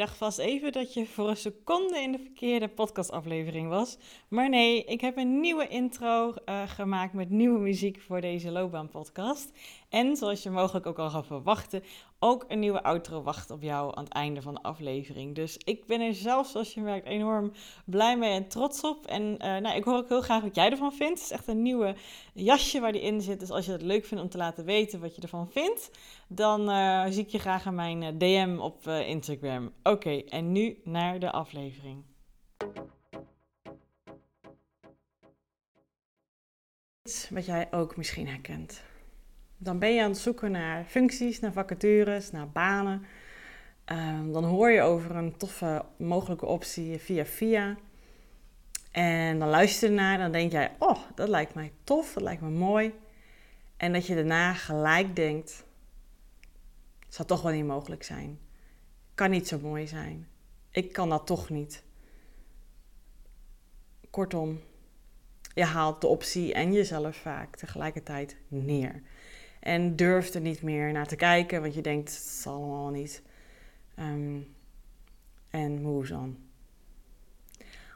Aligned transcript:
Dacht 0.00 0.16
vast 0.16 0.38
even 0.38 0.72
dat 0.72 0.94
je 0.94 1.06
voor 1.06 1.28
een 1.28 1.36
seconde 1.36 1.98
in 1.98 2.12
de 2.12 2.18
verkeerde 2.18 2.68
podcastaflevering 2.68 3.68
was. 3.68 3.98
Maar 4.28 4.48
nee, 4.48 4.84
ik 4.84 5.00
heb 5.00 5.16
een 5.16 5.40
nieuwe 5.40 5.68
intro 5.68 6.34
uh, 6.48 6.68
gemaakt 6.68 7.12
met 7.12 7.30
nieuwe 7.30 7.58
muziek 7.58 8.00
voor 8.00 8.20
deze 8.20 8.50
loopbaanpodcast. 8.50 9.52
En 9.90 10.16
zoals 10.16 10.42
je 10.42 10.50
mogelijk 10.50 10.86
ook 10.86 10.98
al 10.98 11.10
gaat 11.10 11.26
verwachten, 11.26 11.82
ook 12.18 12.44
een 12.48 12.58
nieuwe 12.58 12.82
outro 12.82 13.22
wacht 13.22 13.50
op 13.50 13.62
jou 13.62 13.96
aan 13.96 14.04
het 14.04 14.12
einde 14.12 14.42
van 14.42 14.54
de 14.54 14.62
aflevering. 14.62 15.34
Dus 15.34 15.56
ik 15.64 15.86
ben 15.86 16.00
er 16.00 16.14
zelf, 16.14 16.46
zoals 16.46 16.74
je 16.74 16.80
merkt, 16.80 17.06
enorm 17.06 17.52
blij 17.84 18.18
mee 18.18 18.32
en 18.32 18.48
trots 18.48 18.80
op. 18.80 19.06
En 19.06 19.22
uh, 19.22 19.38
nou, 19.38 19.76
ik 19.76 19.84
hoor 19.84 19.96
ook 19.96 20.08
heel 20.08 20.20
graag 20.20 20.42
wat 20.42 20.54
jij 20.54 20.70
ervan 20.70 20.92
vindt. 20.92 21.20
Het 21.20 21.30
is 21.30 21.36
echt 21.36 21.48
een 21.48 21.62
nieuwe 21.62 21.94
jasje 22.34 22.80
waar 22.80 22.92
die 22.92 23.00
in 23.00 23.20
zit. 23.20 23.40
Dus 23.40 23.50
als 23.50 23.66
je 23.66 23.72
het 23.72 23.82
leuk 23.82 24.04
vindt 24.04 24.24
om 24.24 24.30
te 24.30 24.38
laten 24.38 24.64
weten 24.64 25.00
wat 25.00 25.16
je 25.16 25.22
ervan 25.22 25.50
vindt, 25.50 25.90
dan 26.28 26.70
uh, 26.70 27.04
zie 27.08 27.22
ik 27.22 27.28
je 27.28 27.38
graag 27.38 27.66
aan 27.66 27.74
mijn 27.74 28.18
DM 28.18 28.56
op 28.60 28.86
Instagram. 28.86 29.72
Oké, 29.82 30.22
en 30.28 30.52
nu 30.52 30.80
naar 30.84 31.18
de 31.18 31.32
aflevering. 31.32 32.04
Wat 37.30 37.44
jij 37.46 37.68
ook 37.70 37.96
misschien 37.96 38.28
herkent. 38.28 38.82
Dan 39.62 39.78
ben 39.78 39.94
je 39.94 40.02
aan 40.02 40.10
het 40.10 40.18
zoeken 40.18 40.50
naar 40.50 40.84
functies, 40.84 41.40
naar 41.40 41.52
vacatures, 41.52 42.30
naar 42.30 42.48
banen. 42.48 43.06
Um, 43.86 44.32
dan 44.32 44.44
hoor 44.44 44.70
je 44.70 44.82
over 44.82 45.16
een 45.16 45.36
toffe 45.36 45.84
mogelijke 45.96 46.46
optie 46.46 46.98
via 46.98 47.24
via. 47.24 47.76
En 48.90 49.38
dan 49.38 49.48
luister 49.48 49.90
je 49.90 49.94
ernaar 49.94 50.18
dan 50.18 50.32
denk 50.32 50.52
jij, 50.52 50.74
oh, 50.78 50.98
dat 51.14 51.28
lijkt 51.28 51.54
mij 51.54 51.72
tof, 51.84 52.12
dat 52.12 52.22
lijkt 52.22 52.42
me 52.42 52.48
mooi. 52.48 52.94
En 53.76 53.92
dat 53.92 54.06
je 54.06 54.14
daarna 54.14 54.54
gelijk 54.54 55.16
denkt, 55.16 55.64
het 57.04 57.14
zou 57.14 57.28
toch 57.28 57.42
wel 57.42 57.52
niet 57.52 57.64
mogelijk 57.64 58.02
zijn. 58.02 58.38
Kan 59.14 59.30
niet 59.30 59.48
zo 59.48 59.58
mooi 59.58 59.86
zijn. 59.86 60.28
Ik 60.70 60.92
kan 60.92 61.08
dat 61.08 61.26
toch 61.26 61.50
niet. 61.50 61.82
Kortom, 64.10 64.60
je 65.54 65.64
haalt 65.64 66.00
de 66.00 66.06
optie 66.06 66.54
en 66.54 66.72
jezelf 66.72 67.16
vaak 67.16 67.56
tegelijkertijd 67.56 68.36
neer. 68.48 69.02
En 69.60 69.96
durft 69.96 70.34
er 70.34 70.40
niet 70.40 70.62
meer 70.62 70.92
naar 70.92 71.06
te 71.06 71.16
kijken, 71.16 71.60
want 71.60 71.74
je 71.74 71.80
denkt, 71.80 72.10
het 72.10 72.18
zal 72.18 72.54
allemaal 72.54 72.90
niet. 72.90 73.22
Um, 73.98 74.54
en 75.50 75.82
move 75.82 76.14
on. 76.14 76.38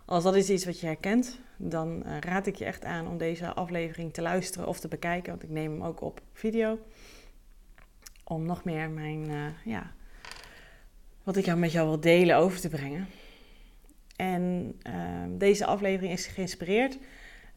Als 0.04 0.24
dat 0.24 0.36
is 0.36 0.50
iets 0.50 0.64
wat 0.64 0.80
je 0.80 0.86
herkent, 0.86 1.38
dan 1.56 2.02
uh, 2.06 2.18
raad 2.18 2.46
ik 2.46 2.56
je 2.56 2.64
echt 2.64 2.84
aan 2.84 3.08
om 3.08 3.18
deze 3.18 3.54
aflevering 3.54 4.12
te 4.12 4.22
luisteren 4.22 4.68
of 4.68 4.80
te 4.80 4.88
bekijken, 4.88 5.30
want 5.30 5.42
ik 5.42 5.50
neem 5.50 5.72
hem 5.72 5.82
ook 5.82 6.00
op 6.00 6.20
video. 6.32 6.78
Om 8.24 8.46
nog 8.46 8.64
meer 8.64 8.90
mijn, 8.90 9.30
uh, 9.30 9.46
ja, 9.64 9.92
wat 11.22 11.36
ik 11.36 11.44
jou 11.44 11.58
met 11.58 11.72
jou 11.72 11.88
wil 11.88 12.00
delen 12.00 12.36
over 12.36 12.60
te 12.60 12.68
brengen. 12.68 13.06
En 14.16 14.74
uh, 14.88 15.24
deze 15.28 15.66
aflevering 15.66 16.12
is 16.12 16.26
geïnspireerd 16.26 16.98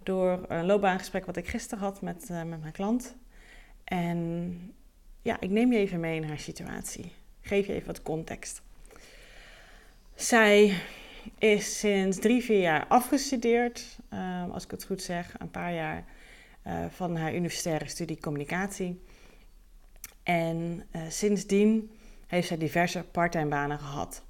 door 0.04 0.46
een 0.48 0.66
loopbaangesprek 0.66 1.26
wat 1.26 1.38
ik 1.38 1.48
gisteren 1.48 1.84
had 1.84 2.02
met, 2.02 2.28
uh, 2.32 2.44
met 2.44 2.62
mijn 2.62 2.74
klant. 2.74 3.16
En 3.88 4.74
ja, 5.22 5.40
ik 5.40 5.50
neem 5.50 5.72
je 5.72 5.78
even 5.78 6.00
mee 6.00 6.16
in 6.16 6.28
haar 6.28 6.40
situatie. 6.40 7.12
Geef 7.42 7.68
je 7.68 7.74
even 7.74 7.88
wat 7.88 8.02
context. 8.02 8.62
Zij 10.16 10.74
is 11.38 11.80
sinds 11.80 12.20
drie, 12.20 12.44
vier 12.44 12.60
jaar 12.60 12.88
afgestudeerd, 12.88 13.98
uh, 14.14 14.52
als 14.52 14.64
ik 14.64 14.72
het 14.72 14.84
goed 14.84 15.02
zeg, 15.02 15.34
een 15.38 15.52
paar 15.52 15.74
jaar 15.74 16.06
uh, 16.68 16.86
van 16.90 17.16
haar 17.16 17.36
universitaire 17.36 17.88
studie 17.88 18.20
communicatie. 18.20 19.02
En 20.24 20.84
uh, 20.96 21.02
sindsdien 21.10 21.92
heeft 22.28 22.48
zij 22.48 22.58
diverse 22.58 23.04
parttime 23.04 23.48
banen 23.48 23.80
gehad. 23.80 24.24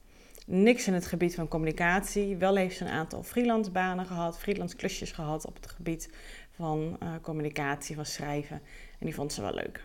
Niks 0.45 0.87
in 0.87 0.93
het 0.93 1.05
gebied 1.05 1.35
van 1.35 1.47
communicatie. 1.47 2.35
Wel 2.35 2.55
heeft 2.55 2.77
ze 2.77 2.83
een 2.83 2.91
aantal 2.91 3.23
freelance 3.23 3.71
banen 3.71 4.05
gehad, 4.05 4.39
freelance 4.39 4.75
klusjes 4.75 5.11
gehad 5.11 5.45
op 5.45 5.55
het 5.55 5.71
gebied 5.71 6.09
van 6.57 6.97
communicatie, 7.21 7.95
van 7.95 8.05
schrijven. 8.05 8.61
En 8.99 9.05
die 9.05 9.15
vond 9.15 9.33
ze 9.33 9.41
wel 9.41 9.53
leuk. 9.53 9.83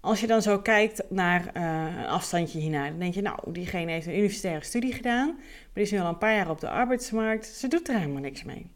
Als 0.00 0.20
je 0.20 0.26
dan 0.26 0.42
zo 0.42 0.58
kijkt 0.58 1.10
naar 1.10 1.50
uh, 1.56 2.02
een 2.02 2.06
afstandje 2.06 2.58
hiernaar, 2.58 2.90
dan 2.90 2.98
denk 2.98 3.14
je, 3.14 3.22
nou, 3.22 3.52
diegene 3.52 3.92
heeft 3.92 4.06
een 4.06 4.16
universitaire 4.16 4.64
studie 4.64 4.92
gedaan, 4.92 5.26
maar 5.36 5.72
die 5.72 5.82
is 5.82 5.90
nu 5.90 5.98
al 5.98 6.08
een 6.08 6.18
paar 6.18 6.34
jaar 6.34 6.50
op 6.50 6.60
de 6.60 6.68
arbeidsmarkt. 6.68 7.46
Ze 7.46 7.68
doet 7.68 7.88
er 7.88 7.98
helemaal 7.98 8.20
niks 8.20 8.42
mee. 8.42 8.70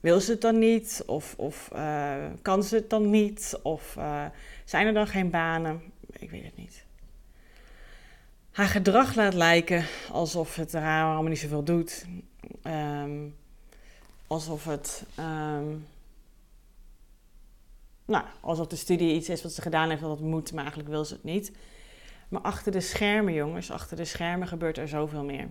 Wil 0.00 0.20
ze 0.20 0.30
het 0.30 0.40
dan 0.40 0.58
niet? 0.58 1.02
Of, 1.06 1.34
of 1.36 1.70
uh, 1.74 2.14
kan 2.42 2.62
ze 2.62 2.74
het 2.74 2.90
dan 2.90 3.10
niet? 3.10 3.58
Of 3.62 3.96
zijn 4.64 4.86
er 4.86 4.94
dan 4.94 5.06
geen 5.06 5.30
banen? 5.30 5.82
Ik 6.18 6.30
weet 6.30 6.44
het 6.44 6.56
niet. 6.56 6.84
Haar 8.50 8.68
gedrag 8.68 9.14
laat 9.14 9.34
lijken 9.34 9.84
alsof 10.12 10.56
het 10.56 10.72
haar 10.72 11.04
allemaal 11.04 11.30
niet 11.30 11.38
zoveel 11.38 11.64
doet. 11.64 12.06
Um, 12.66 13.34
alsof 14.28 14.64
het. 14.64 15.04
Um, 15.18 15.86
nou, 18.04 18.24
alsof 18.40 18.66
de 18.66 18.76
studie 18.76 19.14
iets 19.14 19.28
is 19.28 19.42
wat 19.42 19.52
ze 19.52 19.62
gedaan 19.62 19.88
heeft, 19.88 20.00
dat 20.00 20.10
het 20.10 20.20
moet, 20.20 20.52
maar 20.52 20.60
eigenlijk 20.60 20.90
wil 20.90 21.04
ze 21.04 21.14
het 21.14 21.24
niet. 21.24 21.52
Maar 22.28 22.40
achter 22.40 22.72
de 22.72 22.80
schermen, 22.80 23.32
jongens, 23.32 23.70
achter 23.70 23.96
de 23.96 24.04
schermen 24.04 24.48
gebeurt 24.48 24.78
er 24.78 24.88
zoveel 24.88 25.24
meer. 25.24 25.48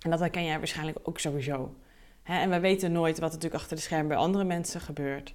En 0.00 0.10
dat 0.10 0.20
herken 0.20 0.44
jij 0.44 0.58
waarschijnlijk 0.58 0.98
ook 1.02 1.18
sowieso. 1.18 1.74
En 2.22 2.48
wij 2.48 2.60
weten 2.60 2.92
nooit 2.92 3.18
wat 3.18 3.28
er 3.28 3.34
natuurlijk 3.34 3.62
achter 3.62 3.76
de 3.76 3.82
schermen 3.82 4.08
bij 4.08 4.16
andere 4.16 4.44
mensen 4.44 4.80
gebeurt. 4.80 5.34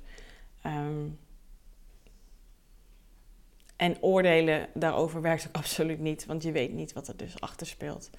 Um, 0.65 1.19
en 3.75 4.01
oordelen 4.01 4.67
daarover 4.73 5.21
werkt 5.21 5.47
ook 5.47 5.55
absoluut 5.63 5.99
niet, 5.99 6.25
want 6.25 6.43
je 6.43 6.51
weet 6.51 6.73
niet 6.73 6.93
wat 6.93 7.07
er 7.07 7.17
dus 7.17 7.39
achter 7.39 7.67
speelt. 7.67 8.09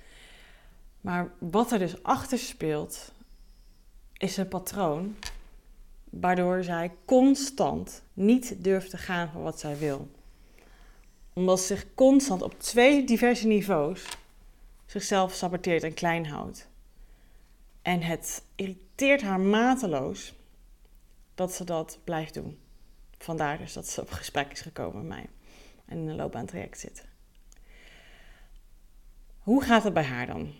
Maar 1.01 1.33
wat 1.39 1.73
er 1.73 1.79
dus 1.79 2.03
achter 2.03 2.39
speelt, 2.39 3.13
is 4.19 4.37
een 4.37 4.49
patroon 4.49 5.17
waardoor 6.11 6.63
zij 6.63 6.93
constant 7.05 8.03
niet 8.13 8.65
durft 8.65 8.91
te 8.91 8.97
gaan 8.97 9.31
voor 9.31 9.43
wat 9.43 9.61
zij 9.61 9.79
wil. 9.79 10.09
Omdat 11.33 11.61
ze 11.61 11.67
zich 11.67 11.95
constant 11.95 12.43
op 12.43 12.61
twee 12.61 13.05
diverse 13.05 13.47
niveaus 13.47 14.09
zichzelf 14.87 15.33
saboteert 15.33 15.83
en 15.83 15.95
klein 15.95 16.27
houdt. 16.27 16.69
En 17.83 18.03
het 18.03 18.43
irriteert 18.55 19.23
haar 19.23 19.41
mateloos 19.41 20.35
dat 21.35 21.53
ze 21.53 21.65
dat 21.65 21.99
blijft 22.05 22.35
doen. 22.35 22.59
Vandaar 23.19 23.59
dus 23.59 23.73
dat 23.73 23.89
ze 23.89 24.01
op 24.01 24.11
gesprek 24.11 24.53
is 24.53 24.61
gekomen 24.61 25.07
met 25.07 25.17
mij 25.17 25.27
en 25.85 25.99
in 25.99 26.09
een 26.09 26.17
loopbaantraject 26.17 26.79
zit. 26.79 27.05
Hoe 29.39 29.63
gaat 29.63 29.85
het 29.85 29.93
bij 29.93 30.05
haar 30.05 30.27
dan? 30.27 30.53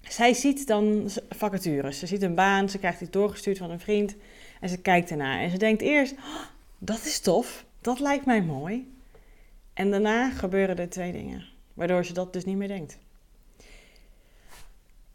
Zij 0.00 0.34
ziet 0.34 0.66
dan 0.66 1.10
vacatures. 1.30 1.98
Ze 1.98 2.06
ziet 2.06 2.22
een 2.22 2.34
baan, 2.34 2.68
ze 2.68 2.78
krijgt 2.78 3.00
iets 3.00 3.10
doorgestuurd 3.10 3.58
van 3.58 3.70
een 3.70 3.80
vriend. 3.80 4.16
En 4.60 4.68
ze 4.68 4.78
kijkt 4.78 5.10
ernaar 5.10 5.40
en 5.40 5.50
ze 5.50 5.58
denkt 5.58 5.82
eerst, 5.82 6.12
oh, 6.12 6.40
dat 6.78 7.04
is 7.04 7.20
tof, 7.20 7.64
dat 7.80 8.00
lijkt 8.00 8.26
mij 8.26 8.42
mooi. 8.42 8.92
En 9.74 9.90
daarna 9.90 10.30
gebeuren 10.30 10.78
er 10.78 10.88
twee 10.88 11.12
dingen, 11.12 11.44
waardoor 11.74 12.04
ze 12.04 12.12
dat 12.12 12.32
dus 12.32 12.44
niet 12.44 12.56
meer 12.56 12.68
denkt. 12.68 12.98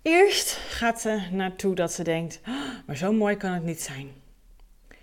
Eerst 0.01 0.49
gaat 0.51 1.01
ze 1.01 1.21
naartoe 1.31 1.75
dat 1.75 1.91
ze 1.91 2.03
denkt, 2.03 2.39
oh, 2.47 2.71
maar 2.85 2.97
zo 2.97 3.11
mooi 3.11 3.35
kan 3.35 3.51
het 3.51 3.63
niet 3.63 3.81
zijn. 3.81 4.07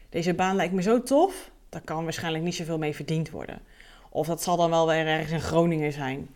Deze 0.09 0.35
baan 0.35 0.57
lijkt 0.57 0.75
me 0.75 0.83
zo 0.83 1.03
tof, 1.03 1.51
daar 1.69 1.81
kan 1.81 2.05
waarschijnlijk 2.05 2.45
niet 2.45 2.55
zoveel 2.55 2.79
mee 2.79 2.95
verdiend 2.95 3.31
worden. 3.31 3.63
Of 4.09 4.27
dat 4.27 4.43
zal 4.43 4.57
dan 4.57 4.71
wel 4.71 4.87
weer 4.87 5.07
ergens 5.07 5.31
in 5.31 5.41
Groningen 5.41 5.93
zijn. 5.93 6.29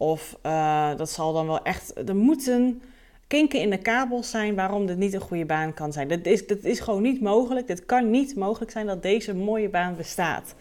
Of 0.00 0.38
uh, 0.42 0.96
dat 0.96 1.10
zal 1.10 1.32
dan 1.32 1.46
wel 1.46 1.62
echt. 1.62 2.08
Er 2.08 2.16
moeten 2.16 2.82
kinken 3.26 3.60
in 3.60 3.70
de 3.70 3.78
kabels 3.78 4.30
zijn 4.30 4.54
waarom 4.54 4.86
dit 4.86 4.96
niet 4.96 5.12
een 5.12 5.20
goede 5.20 5.46
baan 5.46 5.74
kan 5.74 5.92
zijn. 5.92 6.08
Dat 6.08 6.26
is, 6.26 6.46
dat 6.46 6.64
is 6.64 6.80
gewoon 6.80 7.02
niet 7.02 7.20
mogelijk. 7.20 7.68
Het 7.68 7.86
kan 7.86 8.10
niet 8.10 8.36
mogelijk 8.36 8.70
zijn 8.70 8.86
dat 8.86 9.02
deze 9.02 9.34
mooie 9.34 9.68
baan 9.68 9.96
bestaat. 9.96 10.54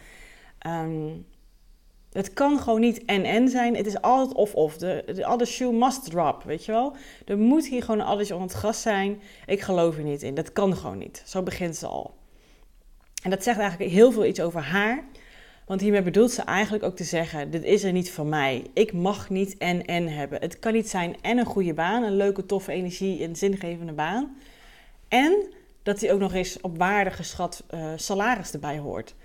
Um, 0.68 1.25
Het 2.12 2.34
kan 2.34 2.60
gewoon 2.60 2.80
niet 2.80 3.06
en-en 3.06 3.50
zijn. 3.50 3.75
Het 3.75 3.86
is 3.86 4.01
altijd 4.01 4.38
of-of. 4.38 4.78
De, 4.78 5.04
de 5.16 5.28
other 5.28 5.48
shoe 5.48 5.74
must 5.74 6.10
drop, 6.10 6.44
weet 6.44 6.66
je 6.66 6.72
wel? 6.72 6.95
Er 7.25 7.38
moet 7.38 7.68
hier 7.68 7.84
gewoon 7.84 8.00
een 8.00 8.06
addertje 8.06 8.34
onder 8.34 8.50
het 8.50 8.57
gras 8.57 8.81
zijn. 8.81 9.22
Ik 9.45 9.62
geloof 9.62 9.98
er 9.98 10.04
niet 10.04 10.24
in. 10.24 10.36
Dat 10.36 10.51
kan 10.51 10.75
gewoon 10.75 10.98
niet. 10.98 11.24
Zo 11.25 11.44
begint 11.44 11.75
ze 11.75 11.88
al. 11.88 12.16
En 13.24 13.30
dat 13.30 13.44
zegt 13.44 13.60
eigenlijk 13.60 13.92
heel 13.92 14.12
veel 14.12 14.25
iets 14.25 14.39
over 14.39 14.62
haar. 14.62 15.04
Want 15.68 15.81
hiermee 15.81 16.02
bedoelt 16.02 16.31
ze 16.31 16.42
eigenlijk 16.42 16.84
ook 16.84 16.96
te 16.96 17.04
zeggen: 17.04 17.52
dit 17.52 17.64
is 17.64 17.84
er 17.84 17.92
niet 17.92 18.12
voor 18.12 18.25
mij. 18.25 18.66
Ik 18.74 18.94
mag 18.94 19.30
niet 19.30 19.58
en 19.58 19.86
en 19.86 20.08
hebben. 20.08 20.40
Het 20.40 20.60
kan 20.60 20.74
niet 20.74 20.90
zijn 20.90 21.16
en 21.22 21.38
een 21.38 21.46
goede 21.46 21.74
baan, 21.74 22.04
een 22.04 22.16
leuke, 22.16 22.46
toffe 22.46 22.72
energie, 22.72 23.24
een 23.24 23.36
zingevende 23.36 23.94
baan. 23.94 24.38
En 25.08 25.54
dat 25.84 26.02
hij 26.02 26.14
ook 26.14 26.19
nog 26.19 26.34
eens 26.34 26.62
op 26.62 26.78
waarde 26.78 27.12
geschat 27.12 27.64
uh, 27.74 27.92
salaris 27.96 28.52
erbij 28.52 28.78
hoort. 28.78 29.16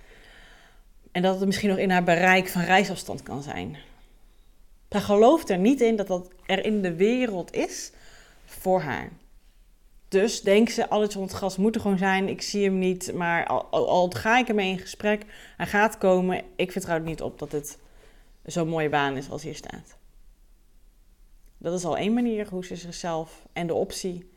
En 1.12 1.23
dat 1.23 1.37
het 1.37 1.47
misschien 1.47 1.69
nog 1.69 1.79
in 1.79 1.91
haar 1.91 2.05
bereik 2.05 2.49
van 2.49 2.62
reisafstand 2.62 3.23
kan 3.23 3.43
zijn. 3.43 3.77
Hij 4.88 5.00
gelooft 5.00 5.50
er 5.50 5.59
niet 5.59 5.81
in 5.81 5.97
dat 5.97 6.06
dat 6.06 6.31
er 6.47 6.65
in 6.65 6.83
de 6.83 6.95
wereld 6.95 7.55
is 7.55 7.93
voor 8.45 8.81
haar. 8.81 9.11
Dus 10.12 10.41
denkt 10.41 10.73
ze, 10.73 10.88
alles 10.88 11.12
van 11.12 11.23
het 11.23 11.35
gas 11.35 11.56
moet 11.56 11.75
er 11.75 11.81
gewoon 11.81 11.99
zijn. 11.99 12.29
Ik 12.29 12.43
zie 12.43 12.64
hem 12.64 12.79
niet, 12.79 13.12
maar 13.14 13.47
al, 13.47 13.70
al, 13.70 14.11
ga 14.11 14.38
ik 14.38 14.49
ermee 14.49 14.70
in 14.70 14.79
gesprek, 14.79 15.26
hij 15.56 15.67
gaat 15.67 15.99
komen. 15.99 16.43
Ik 16.56 16.73
vertrouw 16.73 16.97
er 16.97 17.03
niet 17.03 17.23
op 17.23 17.38
dat 17.38 17.53
het 17.53 17.79
zo'n 18.44 18.69
mooie 18.69 18.88
baan 18.88 19.17
is 19.17 19.31
als 19.31 19.43
hier 19.43 19.55
staat. 19.55 19.97
Dat 21.59 21.79
is 21.79 21.85
al 21.85 21.97
één 21.97 22.12
manier 22.12 22.49
hoe 22.49 22.64
ze 22.64 22.76
zichzelf 22.76 23.47
en 23.53 23.67
de 23.67 23.75
optie 23.75 24.31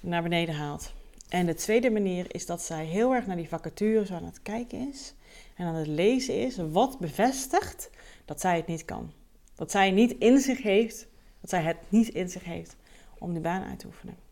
naar 0.00 0.22
beneden 0.22 0.54
haalt. 0.54 0.92
En 1.28 1.46
de 1.46 1.54
tweede 1.54 1.90
manier 1.90 2.34
is 2.34 2.46
dat 2.46 2.62
zij 2.62 2.84
heel 2.84 3.14
erg 3.14 3.26
naar 3.26 3.36
die 3.36 3.48
vacatures 3.48 4.12
aan 4.12 4.24
het 4.24 4.42
kijken 4.42 4.88
is 4.88 5.14
en 5.56 5.66
aan 5.66 5.74
het 5.74 5.86
lezen 5.86 6.34
is, 6.34 6.56
wat 6.56 6.98
bevestigt 6.98 7.90
dat 8.24 8.40
zij 8.40 8.56
het 8.56 8.66
niet 8.66 8.84
kan. 8.84 9.12
Dat 9.54 9.70
zij 9.70 9.90
niet 9.90 10.12
in 10.18 10.38
zich 10.38 10.62
heeft, 10.62 11.06
dat 11.40 11.50
zij 11.50 11.62
het 11.62 11.76
niet 11.88 12.08
in 12.08 12.28
zich 12.28 12.44
heeft 12.44 12.76
om 13.18 13.32
die 13.32 13.42
baan 13.42 13.64
uit 13.64 13.78
te 13.78 13.86
oefenen. 13.86 14.29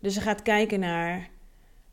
Dus 0.00 0.14
ze 0.14 0.20
gaat 0.20 0.42
kijken 0.42 0.80
naar 0.80 1.28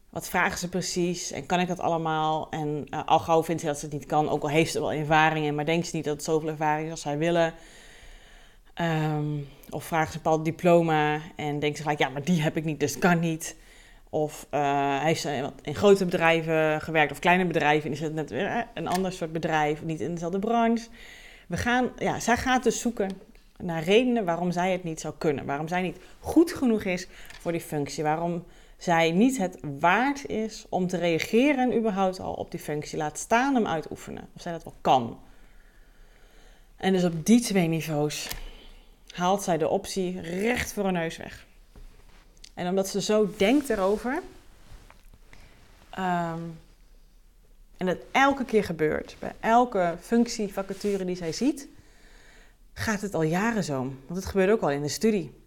wat 0.09 0.29
vragen 0.29 0.57
ze 0.57 0.69
precies 0.69 1.31
en 1.31 1.45
kan 1.45 1.59
ik 1.59 1.67
dat 1.67 1.79
allemaal? 1.79 2.47
En 2.49 2.87
uh, 2.89 3.05
al 3.05 3.19
gauw 3.19 3.43
vindt 3.43 3.61
ze 3.61 3.67
dat 3.67 3.79
ze 3.79 3.85
het 3.85 3.93
niet 3.93 4.05
kan, 4.05 4.29
ook 4.29 4.41
al 4.41 4.49
heeft 4.49 4.71
ze 4.71 4.79
wel 4.79 4.93
ervaring 4.93 5.45
in, 5.45 5.55
maar 5.55 5.65
denkt 5.65 5.87
ze 5.87 5.95
niet 5.95 6.05
dat 6.05 6.15
het 6.15 6.23
zoveel 6.23 6.49
ervaring 6.49 6.85
is 6.85 6.91
als 6.91 7.01
zij 7.01 7.17
willen. 7.17 7.53
Ehm, 8.73 9.37
of 9.69 9.83
vragen 9.83 10.11
ze 10.11 10.17
een 10.17 10.23
bepaald 10.23 10.45
diploma 10.45 11.19
en 11.35 11.59
denkt 11.59 11.77
ze 11.77 11.83
gelijk, 11.83 11.99
ja, 11.99 12.09
maar 12.09 12.23
die 12.23 12.41
heb 12.41 12.57
ik 12.57 12.63
niet, 12.63 12.79
dus 12.79 12.97
kan 12.97 13.19
niet. 13.19 13.55
Of 14.09 14.47
uh, 14.51 14.99
heeft 15.01 15.21
ze 15.21 15.51
in 15.61 15.75
grote 15.75 16.05
bedrijven 16.05 16.81
gewerkt 16.81 17.11
of 17.11 17.19
kleine 17.19 17.45
bedrijven 17.45 17.85
en 17.85 17.95
is 17.95 18.01
het 18.01 18.13
net 18.13 18.29
weer 18.29 18.67
een 18.73 18.87
ander 18.87 19.11
soort 19.11 19.31
bedrijf, 19.31 19.83
niet 19.83 19.99
in 19.99 20.13
dezelfde 20.13 20.39
branche. 20.39 20.87
We 21.47 21.57
gaan, 21.57 21.91
ja, 21.97 22.19
zij 22.19 22.37
gaat 22.37 22.63
dus 22.63 22.79
zoeken 22.79 23.09
naar 23.57 23.83
redenen 23.83 24.25
waarom 24.25 24.51
zij 24.51 24.71
het 24.71 24.83
niet 24.83 24.99
zou 24.99 25.13
kunnen. 25.17 25.45
Waarom 25.45 25.67
zij 25.67 25.81
niet 25.81 25.97
goed 26.19 26.53
genoeg 26.53 26.83
is 26.83 27.07
voor 27.39 27.51
die 27.51 27.61
functie. 27.61 28.03
Waarom 28.03 28.43
zij 28.77 29.11
niet 29.11 29.37
het 29.37 29.57
waard 29.79 30.29
is 30.29 30.65
om 30.69 30.87
te 30.87 30.97
reageren 30.97 31.77
überhaupt 31.77 32.19
al 32.19 32.33
op 32.33 32.51
die 32.51 32.59
functie. 32.59 32.97
Laat 32.97 33.17
staan 33.17 33.55
hem 33.55 33.67
uitoefenen. 33.67 34.27
Of 34.35 34.41
zij 34.41 34.51
dat 34.51 34.63
wel 34.63 34.75
kan. 34.81 35.19
En 36.75 36.93
dus 36.93 37.03
op 37.03 37.25
die 37.25 37.41
twee 37.41 37.67
niveaus 37.67 38.29
haalt 39.09 39.43
zij 39.43 39.57
de 39.57 39.69
optie 39.69 40.21
recht 40.21 40.73
voor 40.73 40.83
haar 40.83 40.91
neus 40.91 41.17
weg. 41.17 41.45
En 42.53 42.67
omdat 42.67 42.87
ze 42.87 43.01
zo 43.01 43.29
denkt 43.37 43.69
erover... 43.69 44.21
Ehm, 45.89 46.39
en 47.77 47.87
het 47.87 48.03
elke 48.11 48.45
keer 48.45 48.63
gebeurt, 48.63 49.15
bij 49.19 49.33
elke 49.39 49.95
functievacature 50.01 51.05
die 51.05 51.15
zij 51.15 51.31
ziet, 51.31 51.67
gaat 52.77 53.01
het 53.01 53.13
al 53.13 53.21
jaren 53.21 53.63
zo. 53.63 53.77
Want 53.79 54.15
het 54.15 54.25
gebeurt 54.25 54.49
ook 54.49 54.61
al 54.61 54.71
in 54.71 54.81
de 54.81 54.87
studie. 54.87 55.43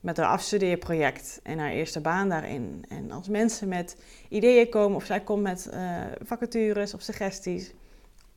Met 0.00 0.16
haar 0.16 0.26
afstudeerproject 0.26 1.40
en 1.42 1.58
haar 1.58 1.70
eerste 1.70 2.00
baan 2.00 2.28
daarin. 2.28 2.84
En 2.88 3.10
als 3.10 3.28
mensen 3.28 3.68
met 3.68 3.96
ideeën 4.28 4.68
komen 4.68 4.96
of 4.96 5.04
zij 5.04 5.20
komt 5.20 5.42
met 5.42 5.70
uh, 5.72 6.02
vacatures 6.22 6.94
of 6.94 7.02
suggesties. 7.02 7.72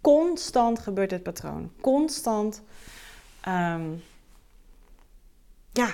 Constant 0.01 0.80
gebeurt 0.80 1.10
dit 1.10 1.24
patroon. 1.24 1.72
Constant. 1.81 2.62
Um, 3.48 4.04
ja, 5.72 5.90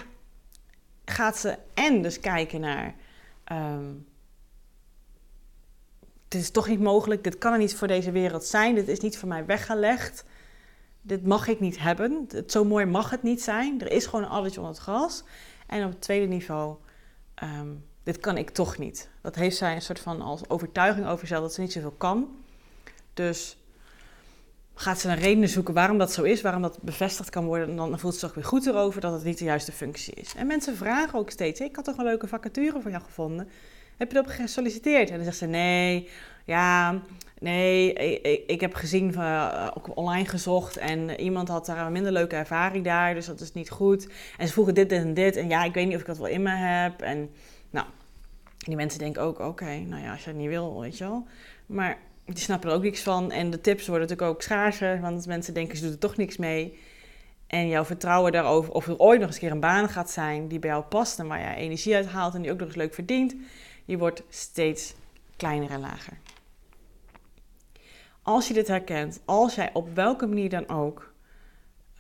gaat 1.06 1.38
ze 1.38 1.58
en 1.74 2.02
dus 2.02 2.20
kijken 2.20 2.60
naar. 2.60 2.96
Um, 3.52 4.08
dit 6.28 6.42
is 6.42 6.52
toch 6.52 6.68
niet 6.68 6.80
mogelijk, 6.80 7.24
dit 7.24 7.38
kan 7.38 7.54
er 7.54 7.60
niet 7.60 7.76
voor 7.76 7.88
deze 7.88 8.12
wereld 8.12 8.46
zijn, 8.46 8.76
dit 8.76 8.88
is 8.88 9.00
niet 9.00 9.18
voor 9.18 9.28
mij 9.28 9.46
weggelegd 9.46 10.24
dit 11.02 11.26
mag 11.26 11.48
ik 11.48 11.60
niet 11.60 11.80
hebben. 11.80 12.26
Het, 12.28 12.52
zo 12.52 12.64
mooi 12.64 12.86
mag 12.86 13.10
het 13.10 13.24
niet 13.24 13.42
zijn. 13.42 13.82
Er 13.82 13.92
is 13.92 14.06
gewoon 14.06 14.26
een 14.26 14.32
addertje 14.32 14.60
onder 14.60 14.76
het 14.76 14.84
gras. 14.84 15.24
En 15.68 15.84
op 15.84 15.90
het 15.90 16.02
tweede 16.02 16.26
niveau, 16.26 16.76
ehm, 17.36 17.70
dit 18.04 18.20
kan 18.20 18.38
ik 18.38 18.50
toch 18.50 18.78
niet. 18.78 19.10
Dat 19.22 19.36
heeft 19.36 19.58
zij 19.58 19.76
een 19.76 19.82
soort 19.82 20.00
van 20.00 20.22
als 20.22 20.50
overtuiging 20.50 21.06
over 21.06 21.20
zichzelf 21.20 21.42
dat 21.42 21.54
ze 21.54 21.62
niet 21.62 21.72
zoveel 21.72 21.92
kan. 21.98 22.28
Dus 23.14 23.58
gaat 24.74 25.00
ze 25.00 25.08
naar 25.08 25.20
redenen 25.20 25.50
zoeken 25.50 25.74
waarom 25.74 25.98
dat 25.98 26.12
zo 26.12 26.24
is, 26.24 26.42
waarom 26.42 26.62
dat 26.62 26.82
bevestigd 26.82 27.30
kan 27.30 27.46
worden. 27.46 27.70
En 27.70 27.76
dan 27.76 28.00
voelt 28.00 28.14
ze 28.14 28.20
zich 28.20 28.34
weer 28.34 28.44
goed 28.44 28.66
erover 28.66 29.02
dat 29.02 29.14
het 29.14 29.24
niet 29.24 29.38
de 29.38 29.44
juiste 29.44 29.72
functie 29.72 30.14
is. 30.14 30.36
En 30.36 30.48
mensen 30.48 30.76
vragen 30.76 31.20
ook 31.20 31.30
steeds: 31.30 31.60
Ik 31.60 31.76
had 31.76 31.86
toch 31.86 31.98
een 31.98 32.04
leuke 32.04 32.28
vacature 32.28 32.82
voor 32.82 32.92
jou 32.92 33.04
gevonden. 33.04 33.50
Heb 34.00 34.12
je 34.12 34.18
erop 34.18 34.30
gesolliciteerd? 34.30 35.10
En 35.10 35.16
dan 35.16 35.24
zegt 35.24 35.38
ze: 35.38 35.46
Nee, 35.46 36.10
ja, 36.46 37.02
Nee, 37.40 37.94
ik, 37.94 38.44
ik 38.48 38.62
heb 38.62 38.74
gezien, 38.74 39.12
uh, 39.12 39.68
ook 39.74 39.98
online 39.98 40.26
gezocht 40.26 40.78
en 40.78 41.20
iemand 41.20 41.48
had 41.48 41.66
daar 41.66 41.86
een 41.86 41.92
minder 41.92 42.12
leuke 42.12 42.36
ervaring 42.36 42.84
daar, 42.84 43.14
dus 43.14 43.26
dat 43.26 43.40
is 43.40 43.54
niet 43.54 43.70
goed. 43.70 44.08
En 44.38 44.48
ze 44.48 44.54
vroegen 44.54 44.74
dit, 44.74 44.90
dit 44.90 45.02
en 45.02 45.14
dit 45.14 45.36
en 45.36 45.50
ja, 45.50 45.64
ik 45.64 45.74
weet 45.74 45.86
niet 45.86 45.96
of 45.96 46.02
ik 46.02 46.08
dat 46.08 46.18
wel 46.18 46.28
in 46.28 46.42
me 46.42 46.50
heb. 46.50 47.02
En 47.02 47.30
nou, 47.70 47.86
die 48.58 48.76
mensen 48.76 49.00
denken 49.00 49.22
ook, 49.22 49.40
oké, 49.40 49.78
nou 49.78 50.04
ja, 50.04 50.12
als 50.12 50.24
je 50.24 50.30
het 50.30 50.40
niet 50.40 50.48
wil, 50.48 50.80
weet 50.80 50.98
je 50.98 51.04
wel. 51.04 51.28
Maar 51.66 51.98
die 52.26 52.38
snappen 52.38 52.70
er 52.70 52.76
ook 52.76 52.84
niks 52.84 53.02
van 53.02 53.32
en 53.32 53.50
de 53.50 53.62
tips 53.62 53.88
worden 53.88 54.08
natuurlijk 54.08 54.36
ook 54.36 54.42
schaarser, 54.42 55.02
want 55.02 55.28
mensen 55.28 55.54
denken 55.54 55.78
ze 55.78 55.84
doen 55.84 55.92
er 55.92 56.00
toch 56.00 56.18
niks 56.18 56.38
mee. 56.38 56.80
En 57.48 57.68
jouw 57.68 57.86
vertrouwen 57.86 58.32
daarover, 58.32 58.74
of 58.74 58.88
er 58.88 58.98
ooit 58.98 59.20
nog 59.20 59.28
eens 59.28 59.36
een 59.36 59.42
keer 59.42 59.52
een 59.52 59.60
baan 59.60 59.90
gaat 59.90 60.10
zijn 60.10 60.48
die 60.48 60.60
bij 60.60 60.70
jou 60.70 60.84
past 60.84 61.20
en 61.20 61.28
waar 61.28 61.40
je 61.40 61.56
energie 61.56 61.96
uit 61.96 62.08
haalt 62.08 62.34
en 62.34 62.42
die 62.42 62.52
ook 62.52 62.60
nog 62.60 62.68
eens 62.68 62.78
leuk 62.78 62.94
verdient, 62.94 63.36
die 63.90 63.98
wordt 63.98 64.24
steeds 64.30 64.94
kleiner 65.36 65.70
en 65.70 65.80
lager 65.80 66.18
als 68.30 68.48
je 68.48 68.54
dit 68.54 68.68
herkent, 68.68 69.22
als 69.26 69.56
jij 69.56 69.70
op 69.74 69.96
welke 69.96 70.28
manier 70.28 70.50
dan 70.50 70.70
ook 70.70 71.14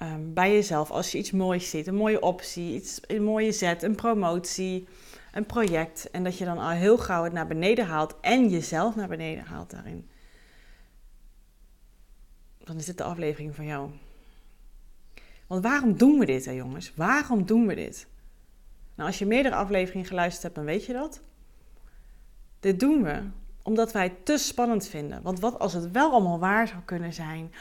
um, 0.02 0.34
bij 0.34 0.54
jezelf, 0.54 0.92
als 0.92 1.12
je 1.12 1.18
iets 1.18 1.32
moois 1.32 1.70
ziet, 1.70 1.88
een 1.88 1.96
mooie 1.96 2.22
optie, 2.22 2.74
iets, 2.74 3.00
een 3.08 3.24
mooie 3.24 3.52
zet, 3.52 3.84
een 3.84 3.96
promotie, 3.96 4.88
een 5.32 5.46
project, 5.46 6.10
en 6.12 6.24
dat 6.24 6.38
je 6.38 6.46
dan 6.46 6.58
al 6.58 6.70
heel 6.70 6.98
gauw 6.98 7.24
het 7.24 7.34
naar 7.34 7.48
beneden 7.48 7.86
haalt 7.86 8.16
en 8.22 8.50
jezelf 8.50 8.96
naar 8.96 9.08
beneden 9.08 9.44
haalt 9.44 9.70
daarin, 9.70 10.10
dan 12.64 12.78
is 12.78 12.86
dit 12.86 12.98
de 12.98 13.04
aflevering 13.04 13.56
van 13.56 13.66
jou. 13.66 13.90
Want 15.48 15.64
waarom 15.64 15.98
doen 15.98 16.20
we 16.20 16.26
dit, 16.26 16.46
hè, 16.46 16.52
jongens? 16.52 16.94
Waarom 16.96 17.46
doen 17.46 17.68
we 17.68 17.76
dit? 17.76 18.08
Nou, 18.96 19.10
als 19.10 19.20
je 19.20 19.26
meerdere 19.26 19.56
afleveringen 19.56 20.08
geluisterd 20.08 20.44
hebt, 20.44 20.56
dan 20.56 20.66
weet 20.66 20.86
je 20.86 20.94
dat. 20.94 21.22
Dit 22.60 22.80
doen 22.80 23.04
we 23.04 23.22
omdat 23.64 23.92
wij 23.92 24.04
het 24.04 24.26
te 24.26 24.38
spannend 24.38 24.88
vinden. 24.88 25.22
Want 25.22 25.40
wat 25.40 25.60
als 25.60 25.74
het 25.74 25.92
wel 25.92 26.12
allemaal 26.12 26.40
waar 26.40 26.68
zou 26.68 26.80
kunnen 26.86 27.14
zijn? 27.14 27.54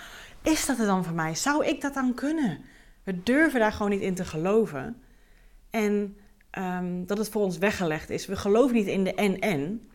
Is 0.43 0.67
dat 0.67 0.79
het 0.79 0.87
dan 0.87 1.05
voor 1.05 1.15
mij? 1.15 1.35
Zou 1.35 1.67
ik 1.67 1.81
dat 1.81 1.95
dan 1.95 2.15
kunnen? 2.15 2.61
We 3.03 3.23
durven 3.23 3.61
daar 3.61 3.73
gewoon 3.73 3.91
niet 3.91 4.01
in 4.01 4.15
te 4.15 4.25
geloven. 4.25 5.03
En 5.71 6.17
um, 6.59 7.07
dat 7.07 7.19
het 7.19 7.29
voor 7.29 7.43
ons 7.43 7.59
weggelegd 7.59 8.11
is. 8.11 8.27
We 8.27 8.37
geloven 8.37 8.75
niet 8.77 8.87
in 8.87 9.05
de 9.05 9.15
en-en. 9.15 9.89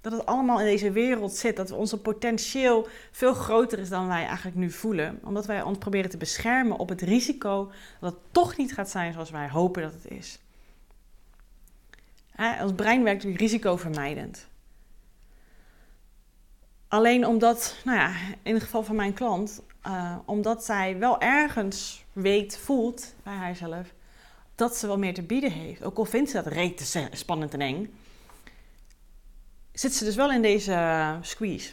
Dat 0.00 0.12
het 0.12 0.26
allemaal 0.26 0.60
in 0.60 0.66
deze 0.66 0.90
wereld 0.90 1.32
zit. 1.32 1.56
Dat 1.56 1.70
onze 1.70 2.00
potentieel 2.00 2.88
veel 3.10 3.34
groter 3.34 3.78
is 3.78 3.88
dan 3.88 4.06
wij 4.06 4.26
eigenlijk 4.26 4.56
nu 4.56 4.70
voelen. 4.70 5.18
Omdat 5.24 5.46
wij 5.46 5.62
ons 5.62 5.78
proberen 5.78 6.10
te 6.10 6.16
beschermen 6.16 6.78
op 6.78 6.88
het 6.88 7.00
risico 7.00 7.70
dat 8.00 8.12
het 8.12 8.22
toch 8.32 8.56
niet 8.56 8.72
gaat 8.72 8.90
zijn 8.90 9.12
zoals 9.12 9.30
wij 9.30 9.48
hopen 9.48 9.82
dat 9.82 9.92
het 9.92 10.10
is. 10.12 10.38
ons 12.62 12.72
brein 12.74 13.02
werkt 13.02 13.24
risicovermijdend. 13.24 14.48
Alleen 16.90 17.26
omdat, 17.26 17.76
nou 17.84 17.98
ja, 17.98 18.12
in 18.42 18.54
het 18.54 18.62
geval 18.62 18.82
van 18.82 18.96
mijn 18.96 19.12
klant, 19.12 19.62
uh, 19.86 20.16
omdat 20.24 20.64
zij 20.64 20.98
wel 20.98 21.20
ergens 21.20 22.04
weet, 22.12 22.58
voelt 22.58 23.14
bij 23.22 23.34
haarzelf, 23.34 23.92
dat 24.54 24.76
ze 24.76 24.86
wel 24.86 24.98
meer 24.98 25.14
te 25.14 25.22
bieden 25.22 25.52
heeft. 25.52 25.84
Ook 25.84 25.98
al 25.98 26.04
vindt 26.04 26.30
ze 26.30 26.42
dat 26.42 26.52
reet 26.52 27.08
spannend 27.12 27.54
en 27.54 27.60
eng, 27.60 27.94
zit 29.72 29.94
ze 29.94 30.04
dus 30.04 30.14
wel 30.14 30.32
in 30.32 30.42
deze 30.42 31.18
squeeze. 31.20 31.72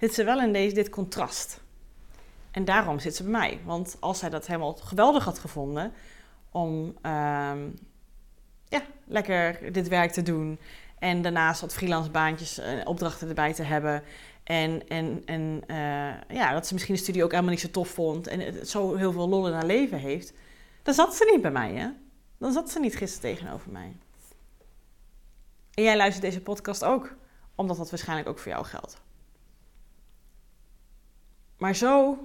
Zit 0.00 0.14
ze 0.14 0.24
wel 0.24 0.40
in 0.40 0.52
deze, 0.52 0.74
dit 0.74 0.88
contrast. 0.88 1.60
En 2.50 2.64
daarom 2.64 2.98
zit 2.98 3.16
ze 3.16 3.22
bij 3.22 3.32
mij. 3.32 3.60
Want 3.64 3.96
als 4.00 4.18
zij 4.18 4.30
dat 4.30 4.46
helemaal 4.46 4.74
geweldig 4.74 5.24
had 5.24 5.38
gevonden 5.38 5.92
om 6.50 6.86
uh, 7.02 7.52
ja, 8.68 8.82
lekker 9.04 9.72
dit 9.72 9.88
werk 9.88 10.12
te 10.12 10.22
doen 10.22 10.58
en 11.04 11.22
daarnaast 11.22 11.60
wat 11.60 11.74
freelance 11.74 12.10
baantjes 12.10 12.58
en 12.58 12.86
opdrachten 12.86 13.28
erbij 13.28 13.52
te 13.54 13.62
hebben. 13.62 14.02
En, 14.44 14.88
en, 14.88 15.22
en 15.24 15.62
eh, 15.66 16.36
ja, 16.36 16.52
dat 16.52 16.66
ze 16.66 16.72
misschien 16.72 16.94
de 16.94 17.00
studie 17.00 17.24
ook 17.24 17.30
helemaal 17.30 17.50
niet 17.50 17.60
zo 17.60 17.70
tof 17.70 17.88
vond. 17.88 18.26
En 18.26 18.40
het 18.40 18.68
zo 18.68 18.94
heel 18.94 19.12
veel 19.12 19.28
lol 19.28 19.46
in 19.46 19.52
haar 19.52 19.66
leven 19.66 19.98
heeft. 19.98 20.32
Dan 20.82 20.94
zat 20.94 21.14
ze 21.14 21.30
niet 21.32 21.42
bij 21.42 21.50
mij, 21.50 21.74
hè? 21.74 21.88
Dan 22.38 22.52
zat 22.52 22.70
ze 22.70 22.80
niet 22.80 22.96
gisteren 22.96 23.34
tegenover 23.34 23.70
mij. 23.70 23.96
En 25.74 25.82
jij 25.82 25.96
luistert 25.96 26.24
deze 26.24 26.40
podcast 26.40 26.84
ook, 26.84 27.14
omdat 27.54 27.76
dat 27.76 27.90
waarschijnlijk 27.90 28.28
ook 28.28 28.38
voor 28.38 28.52
jou 28.52 28.64
geldt. 28.64 29.00
Maar 31.58 31.74
zo 31.74 32.18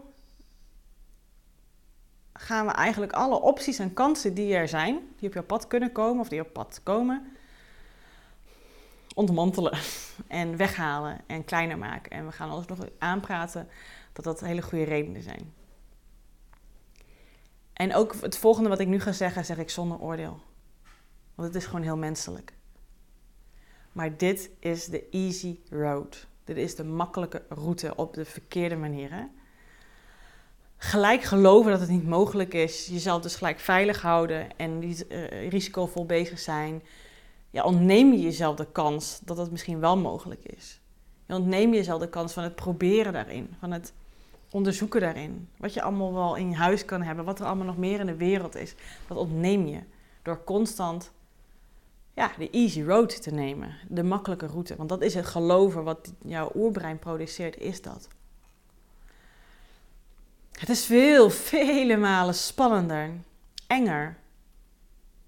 gaan 2.33 2.65
we 2.65 2.71
eigenlijk 2.71 3.11
alle 3.11 3.41
opties 3.41 3.79
en 3.79 3.93
kansen 3.93 4.33
die 4.33 4.53
er 4.55 4.67
zijn, 4.67 4.99
die 5.17 5.27
op 5.27 5.33
jouw 5.33 5.43
pad 5.43 5.67
kunnen 5.67 5.91
komen 5.91 6.21
of 6.21 6.29
die 6.29 6.41
op 6.41 6.53
pad 6.53 6.79
komen, 6.83 7.37
ontmantelen 9.15 9.77
en 10.27 10.57
weghalen 10.57 11.17
en 11.27 11.45
kleiner 11.45 11.77
maken. 11.77 12.11
En 12.11 12.25
we 12.25 12.31
gaan 12.31 12.49
alles 12.49 12.65
nog 12.65 12.79
aanpraten 12.97 13.67
dat 14.13 14.23
dat 14.23 14.39
hele 14.39 14.61
goede 14.61 14.83
redenen 14.83 15.21
zijn. 15.21 15.53
En 17.73 17.95
ook 17.95 18.15
het 18.21 18.37
volgende 18.37 18.69
wat 18.69 18.79
ik 18.79 18.87
nu 18.87 18.99
ga 18.99 19.11
zeggen, 19.11 19.45
zeg 19.45 19.57
ik 19.57 19.69
zonder 19.69 19.99
oordeel. 19.99 20.39
Want 21.35 21.47
het 21.47 21.57
is 21.61 21.65
gewoon 21.65 21.83
heel 21.83 21.97
menselijk. 21.97 22.53
Maar 23.91 24.17
dit 24.17 24.49
is 24.59 24.85
de 24.85 25.09
easy 25.09 25.59
road. 25.69 26.27
Dit 26.43 26.57
is 26.57 26.75
de 26.75 26.83
makkelijke 26.83 27.43
route 27.49 27.95
op 27.95 28.13
de 28.13 28.25
verkeerde 28.25 28.75
manier. 28.75 29.11
Hè? 29.11 29.23
Gelijk 30.77 31.23
geloven 31.23 31.71
dat 31.71 31.79
het 31.79 31.89
niet 31.89 32.07
mogelijk 32.07 32.53
is. 32.53 32.87
Jezelf 32.87 33.21
dus 33.21 33.35
gelijk 33.35 33.59
veilig 33.59 34.01
houden 34.01 34.57
en 34.57 34.83
uh, 34.83 35.49
risicovol 35.49 36.05
bezig 36.05 36.39
zijn. 36.39 36.81
Ja, 37.51 37.63
ontneem 37.63 38.11
je 38.11 38.21
jezelf 38.21 38.55
de 38.55 38.71
kans 38.71 39.19
dat 39.23 39.37
het 39.37 39.51
misschien 39.51 39.79
wel 39.79 39.97
mogelijk 39.97 40.43
is. 40.43 40.79
Je 41.25 41.35
ontneem 41.35 41.73
jezelf 41.73 41.99
de 41.99 42.09
kans 42.09 42.33
van 42.33 42.43
het 42.43 42.55
proberen 42.55 43.13
daarin. 43.13 43.55
Van 43.59 43.71
het 43.71 43.93
onderzoeken 44.51 45.01
daarin. 45.01 45.49
Wat 45.57 45.73
je 45.73 45.81
allemaal 45.81 46.13
wel 46.13 46.35
in 46.35 46.53
huis 46.53 46.85
kan 46.85 47.01
hebben. 47.01 47.25
Wat 47.25 47.39
er 47.39 47.45
allemaal 47.45 47.65
nog 47.65 47.77
meer 47.77 47.99
in 47.99 48.05
de 48.05 48.15
wereld 48.15 48.55
is. 48.55 48.75
Dat 49.07 49.17
ontneem 49.17 49.67
je 49.67 49.79
door 50.21 50.43
constant 50.43 51.11
ja, 52.13 52.31
de 52.37 52.49
easy 52.49 52.83
road 52.83 53.21
te 53.21 53.31
nemen. 53.31 53.75
De 53.87 54.03
makkelijke 54.03 54.47
route. 54.47 54.75
Want 54.75 54.89
dat 54.89 55.01
is 55.01 55.13
het 55.13 55.25
geloven 55.25 55.83
wat 55.83 56.13
jouw 56.25 56.51
oerbrein 56.55 56.99
produceert, 56.99 57.57
is 57.57 57.81
dat. 57.81 58.07
Het 60.51 60.69
is 60.69 60.85
veel, 60.85 61.29
vele 61.29 61.97
malen 61.97 62.35
spannender, 62.35 63.11
enger, 63.67 64.17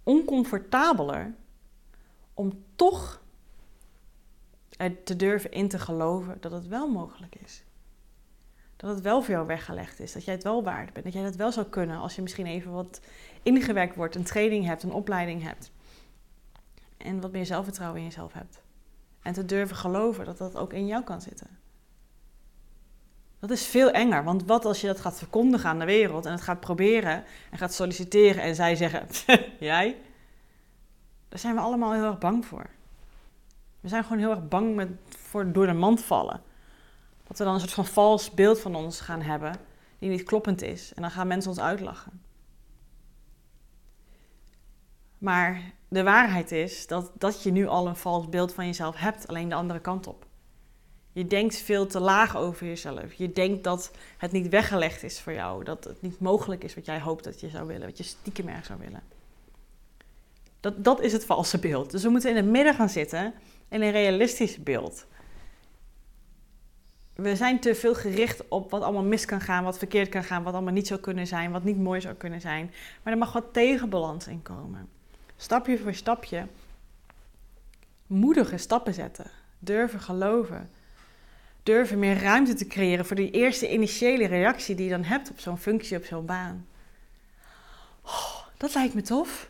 oncomfortabeler 0.04 1.34
om 2.34 2.64
toch 2.76 3.22
te 5.04 5.16
durven 5.16 5.52
in 5.52 5.68
te 5.68 5.80
geloven 5.80 6.38
dat 6.40 6.52
het 6.52 6.68
wel 6.68 6.88
mogelijk 6.88 7.36
is. 7.36 7.64
Dat 8.76 8.90
het 8.90 9.02
wel 9.02 9.22
voor 9.22 9.34
jou 9.34 9.48
weggelegd 9.48 10.00
is, 10.00 10.14
dat 10.14 10.26
jij 10.26 10.34
het 10.34 10.44
wel 10.44 10.64
waard 10.64 10.94
bent, 10.94 11.06
dat 11.06 11.14
jij 11.14 11.24
dat 11.24 11.36
wel 11.36 11.52
zou 11.52 11.66
kunnen 11.66 11.98
als 11.98 12.16
je 12.16 12.22
misschien 12.22 12.46
even 12.46 12.72
wat 12.72 13.02
ingewerkt 13.44 13.96
wordt, 13.96 14.16
een 14.16 14.24
training 14.24 14.66
hebt, 14.66 14.84
een 14.84 14.92
opleiding 14.92 15.44
hebt 15.44 15.72
en 16.98 17.22
wat 17.22 17.32
meer 17.32 17.46
zelfvertrouwen 17.46 18.00
in 18.00 18.06
jezelf 18.06 18.34
hebt. 18.34 18.62
En 19.22 19.34
te 19.34 19.46
durven 19.46 19.76
geloven 19.76 20.26
dat 20.26 20.38
dat 20.38 20.56
ook 20.56 20.74
in 20.74 20.88
jou 20.88 21.04
kan 21.04 21.22
zitten. 21.22 21.60
Dat 23.40 23.50
is 23.50 23.66
veel 23.66 23.92
enger, 23.92 24.24
want 24.24 24.46
wat 24.46 24.66
als 24.66 24.82
je 24.82 24.88
dat 24.88 25.00
gaat 25.00 25.18
verkondigen 25.18 25.70
aan 25.70 25.80
de 25.80 25.86
wereld 25.86 26.26
en 26.26 26.32
het 26.32 26.42
gaat 26.42 26.60
proberen 26.60 27.24
en 27.52 27.58
gaat 27.58 27.74
solliciteren 27.74 28.44
en 28.44 28.56
zij 28.56 28.76
zeggen: 28.76 29.08
Jij? 29.60 29.98
Daar 31.32 31.40
zijn 31.40 31.56
we 31.56 31.62
allemaal 31.62 31.94
heel 31.94 32.04
erg 32.04 32.18
bang 32.18 32.46
voor. 32.46 32.70
We 33.80 33.88
zijn 33.88 34.04
gewoon 34.04 34.18
heel 34.18 34.30
erg 34.30 34.48
bang 34.48 34.76
met, 34.76 34.90
voor 35.08 35.52
door 35.52 35.66
de 35.66 35.74
mand 35.74 36.02
vallen. 36.02 36.42
Dat 37.28 37.38
we 37.38 37.44
dan 37.44 37.54
een 37.54 37.60
soort 37.60 37.74
van 37.74 37.86
vals 37.86 38.32
beeld 38.32 38.60
van 38.60 38.76
ons 38.76 39.00
gaan 39.00 39.22
hebben 39.22 39.56
die 40.00 40.10
niet 40.10 40.24
kloppend 40.24 40.62
is. 40.62 40.94
En 40.94 41.02
dan 41.02 41.12
gaan 41.12 41.28
mensen 41.28 41.50
ons 41.50 41.60
uitlachen. 41.60 42.22
Maar 45.18 45.74
de 45.88 46.04
waarheid 46.04 46.52
is 46.52 46.88
dat, 46.88 47.12
dat 47.18 47.44
je 47.44 47.52
nu 47.52 47.68
al 47.68 47.88
een 47.88 47.96
vals 47.96 48.30
beeld 48.30 48.54
van 48.54 48.66
jezelf 48.66 48.96
hebt, 48.96 49.28
alleen 49.28 49.50
de 49.50 49.56
andere 49.56 49.80
kant 49.80 50.08
op. 50.08 50.26
Je 51.12 51.28
denkt 51.28 51.56
veel 51.56 51.88
te 51.88 52.00
laag 52.00 52.38
over 52.38 52.68
jezelf. 52.68 53.14
Je 53.14 53.32
denkt 53.32 53.64
dat 53.64 53.92
het 54.18 54.32
niet 54.32 54.50
weggelegd 54.50 55.04
is 55.04 55.22
voor 55.22 55.34
jou. 55.34 55.64
Dat 55.64 55.84
het 55.84 56.02
niet 56.02 56.20
mogelijk 56.20 56.64
is 56.64 56.76
wat 56.76 56.86
jij 56.86 57.00
hoopt 57.00 57.24
dat 57.24 57.40
je 57.40 57.50
zou 57.50 57.68
willen. 57.68 57.88
Wat 57.88 57.98
je 57.98 58.04
stiekem 58.04 58.48
erg 58.48 58.66
zou 58.66 58.80
willen. 58.80 59.21
Dat, 60.62 60.84
dat 60.84 61.02
is 61.02 61.14
het 61.14 61.26
valse 61.26 61.60
beeld. 61.60 61.92
Dus 61.92 62.04
we 62.04 62.10
moeten 62.10 62.30
in 62.30 62.36
het 62.36 62.46
midden 62.46 62.74
gaan 62.74 62.90
zitten 62.90 63.34
in 63.70 63.82
een 63.82 63.92
realistisch 63.92 64.64
beeld. 64.64 65.06
We 67.16 67.36
zijn 67.36 67.60
te 67.60 67.76
veel 67.76 67.96
gericht 67.96 68.48
op 68.48 68.72
wat 68.72 68.82
allemaal 68.82 69.04
mis 69.04 69.26
kan 69.26 69.42
gaan, 69.42 69.64
wat 69.64 69.78
verkeerd 69.78 70.10
kan 70.10 70.24
gaan, 70.24 70.44
wat 70.44 70.54
allemaal 70.54 70.74
niet 70.74 70.88
zou 70.88 71.00
kunnen 71.00 71.28
zijn, 71.28 71.52
wat 71.52 71.64
niet 71.64 71.78
mooi 71.78 72.02
zou 72.02 72.16
kunnen 72.16 72.42
zijn. 72.42 72.74
Maar 73.04 73.14
er 73.14 73.20
mag 73.20 73.34
wat 73.34 73.54
tegenbalans 73.54 74.28
in 74.28 74.42
komen. 74.42 74.90
Stapje 75.36 75.78
voor 75.78 75.94
stapje 75.94 76.48
moedige 78.08 78.58
stappen 78.58 78.94
zetten. 78.94 79.32
Durven 79.60 80.00
geloven 80.00 80.70
durven 81.64 82.00
meer 82.00 82.22
ruimte 82.22 82.54
te 82.54 82.68
creëren 82.68 83.06
voor 83.06 83.16
die 83.16 83.32
eerste 83.32 83.72
initiële 83.72 84.26
reactie 84.26 84.76
die 84.76 84.86
je 84.86 84.92
dan 84.92 85.04
hebt 85.04 85.30
op 85.30 85.40
zo'n 85.40 85.58
functie, 85.58 85.98
op 85.98 86.06
zo'n 86.06 86.26
baan. 86.26 86.68
Oh, 88.06 88.38
dat 88.58 88.74
lijkt 88.74 88.94
me 88.94 89.02
tof. 89.02 89.50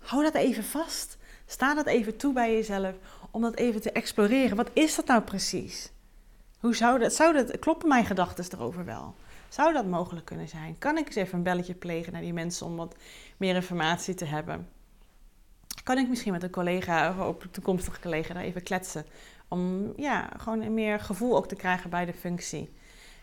Hou 0.00 0.22
dat 0.22 0.34
even 0.34 0.64
vast. 0.64 1.18
Sta 1.46 1.74
dat 1.74 1.86
even 1.86 2.16
toe 2.16 2.32
bij 2.32 2.52
jezelf 2.52 2.94
om 3.30 3.42
dat 3.42 3.56
even 3.56 3.80
te 3.80 3.92
exploreren. 3.92 4.56
Wat 4.56 4.70
is 4.72 4.94
dat 4.94 5.06
nou 5.06 5.22
precies? 5.22 5.90
Hoe 6.60 6.74
zou 6.74 6.98
dat, 6.98 7.14
zou 7.14 7.32
dat, 7.32 7.58
kloppen 7.58 7.88
mijn 7.88 8.04
gedachten 8.04 8.44
erover 8.52 8.84
wel? 8.84 9.14
Zou 9.48 9.72
dat 9.72 9.86
mogelijk 9.86 10.26
kunnen 10.26 10.48
zijn? 10.48 10.78
Kan 10.78 10.98
ik 10.98 11.06
eens 11.06 11.14
even 11.14 11.38
een 11.38 11.42
belletje 11.42 11.74
plegen 11.74 12.12
naar 12.12 12.22
die 12.22 12.32
mensen 12.32 12.66
om 12.66 12.76
wat 12.76 12.96
meer 13.36 13.54
informatie 13.54 14.14
te 14.14 14.24
hebben? 14.24 14.68
Kan 15.82 15.98
ik 15.98 16.08
misschien 16.08 16.32
met 16.32 16.42
een 16.42 16.50
collega 16.50 17.28
of 17.28 17.42
een 17.42 17.50
toekomstige 17.50 18.00
collega 18.00 18.34
daar 18.34 18.42
even 18.42 18.62
kletsen 18.62 19.06
om 19.48 19.92
ja, 19.96 20.28
gewoon 20.36 20.74
meer 20.74 21.00
gevoel 21.00 21.36
ook 21.36 21.48
te 21.48 21.54
krijgen 21.54 21.90
bij 21.90 22.04
de 22.04 22.12
functie. 22.12 22.70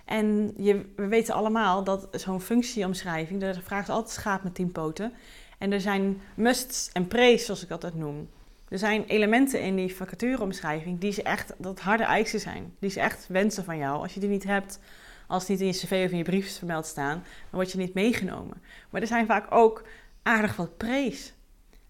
En 0.05 0.53
je, 0.57 0.85
we 0.95 1.07
weten 1.07 1.33
allemaal 1.33 1.83
dat 1.83 2.07
zo'n 2.11 2.41
functieomschrijving, 2.41 3.41
daar 3.41 3.61
vraagt 3.63 3.89
altijd 3.89 4.13
schaap 4.13 4.43
met 4.43 4.55
tien 4.55 4.71
poten. 4.71 5.13
En 5.57 5.71
er 5.71 5.81
zijn 5.81 6.21
musts 6.35 6.89
en 6.93 7.07
pre's, 7.07 7.45
zoals 7.45 7.63
ik 7.63 7.71
altijd 7.71 7.95
noem. 7.95 8.29
Er 8.69 8.77
zijn 8.77 9.05
elementen 9.05 9.61
in 9.61 9.75
die 9.75 9.95
vacatureomschrijving 9.95 10.99
die 10.99 11.11
ze 11.11 11.23
echt, 11.23 11.53
dat 11.57 11.79
harde 11.79 12.03
eisen 12.03 12.39
zijn. 12.39 12.75
Die 12.79 12.89
ze 12.89 12.99
echt 12.99 13.27
wensen 13.27 13.63
van 13.63 13.77
jou. 13.77 14.01
Als 14.01 14.13
je 14.13 14.19
die 14.19 14.29
niet 14.29 14.43
hebt, 14.43 14.79
als 15.27 15.41
het 15.41 15.51
niet 15.51 15.59
in 15.59 15.67
je 15.67 15.73
cv 15.73 16.03
of 16.05 16.11
in 16.11 16.17
je 16.17 16.23
brief 16.23 16.57
vermeld 16.57 16.85
staan, 16.85 17.23
dan 17.23 17.23
word 17.59 17.71
je 17.71 17.77
niet 17.77 17.93
meegenomen. 17.93 18.61
Maar 18.89 19.01
er 19.01 19.07
zijn 19.07 19.25
vaak 19.25 19.45
ook 19.49 19.83
aardig 20.23 20.55
wat 20.55 20.77
pre's. 20.77 21.33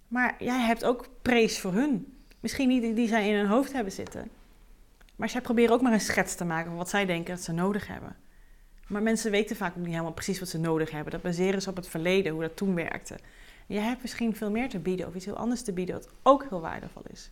Maar 0.07 0.36
jij 0.39 0.59
hebt 0.59 0.86
ook 0.86 1.09
pre's 1.21 1.59
voor 1.59 1.74
hun. 1.74 2.13
Misschien 2.39 2.67
niet 2.67 2.95
die 2.95 3.07
zij 3.07 3.29
in 3.29 3.36
hun 3.36 3.47
hoofd 3.47 3.74
hebben 3.74 3.93
zitten. 3.93 4.29
Maar 5.15 5.29
zij 5.29 5.41
proberen 5.41 5.74
ook 5.74 5.81
maar 5.81 5.93
een 5.93 6.00
schets 6.00 6.36
te 6.36 6.45
maken 6.45 6.67
van 6.67 6.77
wat 6.77 6.89
zij 6.89 7.05
denken 7.05 7.36
dat 7.36 7.43
ze 7.43 7.51
nodig 7.51 7.88
hebben. 7.88 8.15
Maar 8.88 9.01
mensen 9.01 9.31
weten 9.31 9.55
vaak 9.55 9.69
ook 9.69 9.83
niet 9.83 9.88
helemaal 9.88 10.12
precies 10.12 10.39
wat 10.39 10.50
ze 10.50 10.59
nodig 10.59 10.91
hebben. 10.91 11.12
Dat 11.12 11.21
baseren 11.21 11.62
ze 11.62 11.69
op 11.69 11.75
het 11.75 11.88
verleden, 11.88 12.31
hoe 12.31 12.41
dat 12.41 12.55
toen 12.55 12.75
werkte. 12.75 13.15
Jij 13.67 13.83
hebt 13.83 14.01
misschien 14.01 14.36
veel 14.36 14.51
meer 14.51 14.69
te 14.69 14.79
bieden 14.79 15.07
of 15.07 15.15
iets 15.15 15.25
heel 15.25 15.38
anders 15.38 15.62
te 15.62 15.74
bieden, 15.74 15.95
wat 15.95 16.09
ook 16.24 16.45
heel 16.50 16.62
waardevol 16.62 17.01
is. 17.12 17.31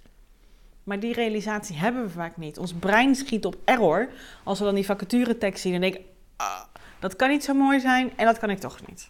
Maar 0.83 0.99
die 0.99 1.13
realisatie 1.13 1.75
hebben 1.75 2.03
we 2.03 2.09
vaak 2.09 2.37
niet. 2.37 2.57
Ons 2.57 2.73
brein 2.73 3.15
schiet 3.15 3.45
op 3.45 3.57
error 3.63 4.09
als 4.43 4.59
we 4.59 4.65
dan 4.65 4.75
die 4.75 4.85
vacaturetekst 4.85 5.61
zien 5.61 5.73
en 5.73 5.81
denken: 5.81 6.01
ah, 6.35 6.63
dat 6.99 7.15
kan 7.15 7.29
niet 7.29 7.43
zo 7.43 7.53
mooi 7.53 7.79
zijn 7.79 8.17
en 8.17 8.25
dat 8.25 8.37
kan 8.37 8.49
ik 8.49 8.59
toch 8.59 8.87
niet. 8.87 9.09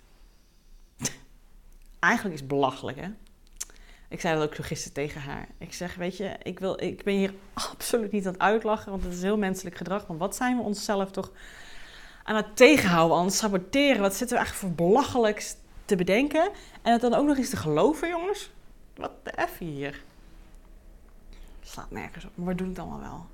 Eigenlijk 1.99 2.33
is 2.33 2.41
het 2.41 2.49
belachelijk, 2.49 2.99
hè? 2.99 3.07
Ik 4.09 4.21
zei 4.21 4.39
dat 4.39 4.47
ook 4.47 4.55
zo 4.55 4.63
gisteren 4.63 4.93
tegen 4.93 5.21
haar. 5.21 5.47
Ik 5.57 5.73
zeg, 5.73 5.95
weet 5.95 6.17
je, 6.17 6.35
ik, 6.43 6.59
wil, 6.59 6.83
ik 6.83 7.03
ben 7.03 7.13
hier 7.13 7.33
absoluut 7.71 8.11
niet 8.11 8.25
aan 8.25 8.33
het 8.33 8.41
uitlachen, 8.41 8.91
want 8.91 9.03
het 9.03 9.13
is 9.13 9.21
heel 9.21 9.37
menselijk 9.37 9.75
gedrag. 9.75 10.07
Maar 10.07 10.17
wat 10.17 10.35
zijn 10.35 10.57
we 10.57 10.63
onszelf 10.63 11.11
toch 11.11 11.31
aan 12.23 12.35
het 12.35 12.55
tegenhouden, 12.55 13.17
aan 13.17 13.25
het 13.25 13.33
saboteren? 13.33 14.01
Wat 14.01 14.15
zitten 14.15 14.37
we 14.37 14.43
eigenlijk 14.43 14.75
voor 14.75 14.87
belachelijks 14.87 15.55
te 15.85 15.95
bedenken? 15.95 16.49
En 16.81 16.91
het 16.91 17.01
dan 17.01 17.13
ook 17.13 17.25
nog 17.25 17.37
eens 17.37 17.49
te 17.49 17.57
geloven, 17.57 18.09
jongens? 18.09 18.51
Wat 18.95 19.11
de 19.23 19.47
F 19.47 19.57
hier? 19.57 20.03
Slaat 21.61 21.91
nergens 21.91 22.25
op, 22.25 22.31
maar 22.35 22.47
we 22.47 22.55
doen 22.55 22.69
het 22.69 22.79
allemaal 22.79 22.99
wel 22.99 23.25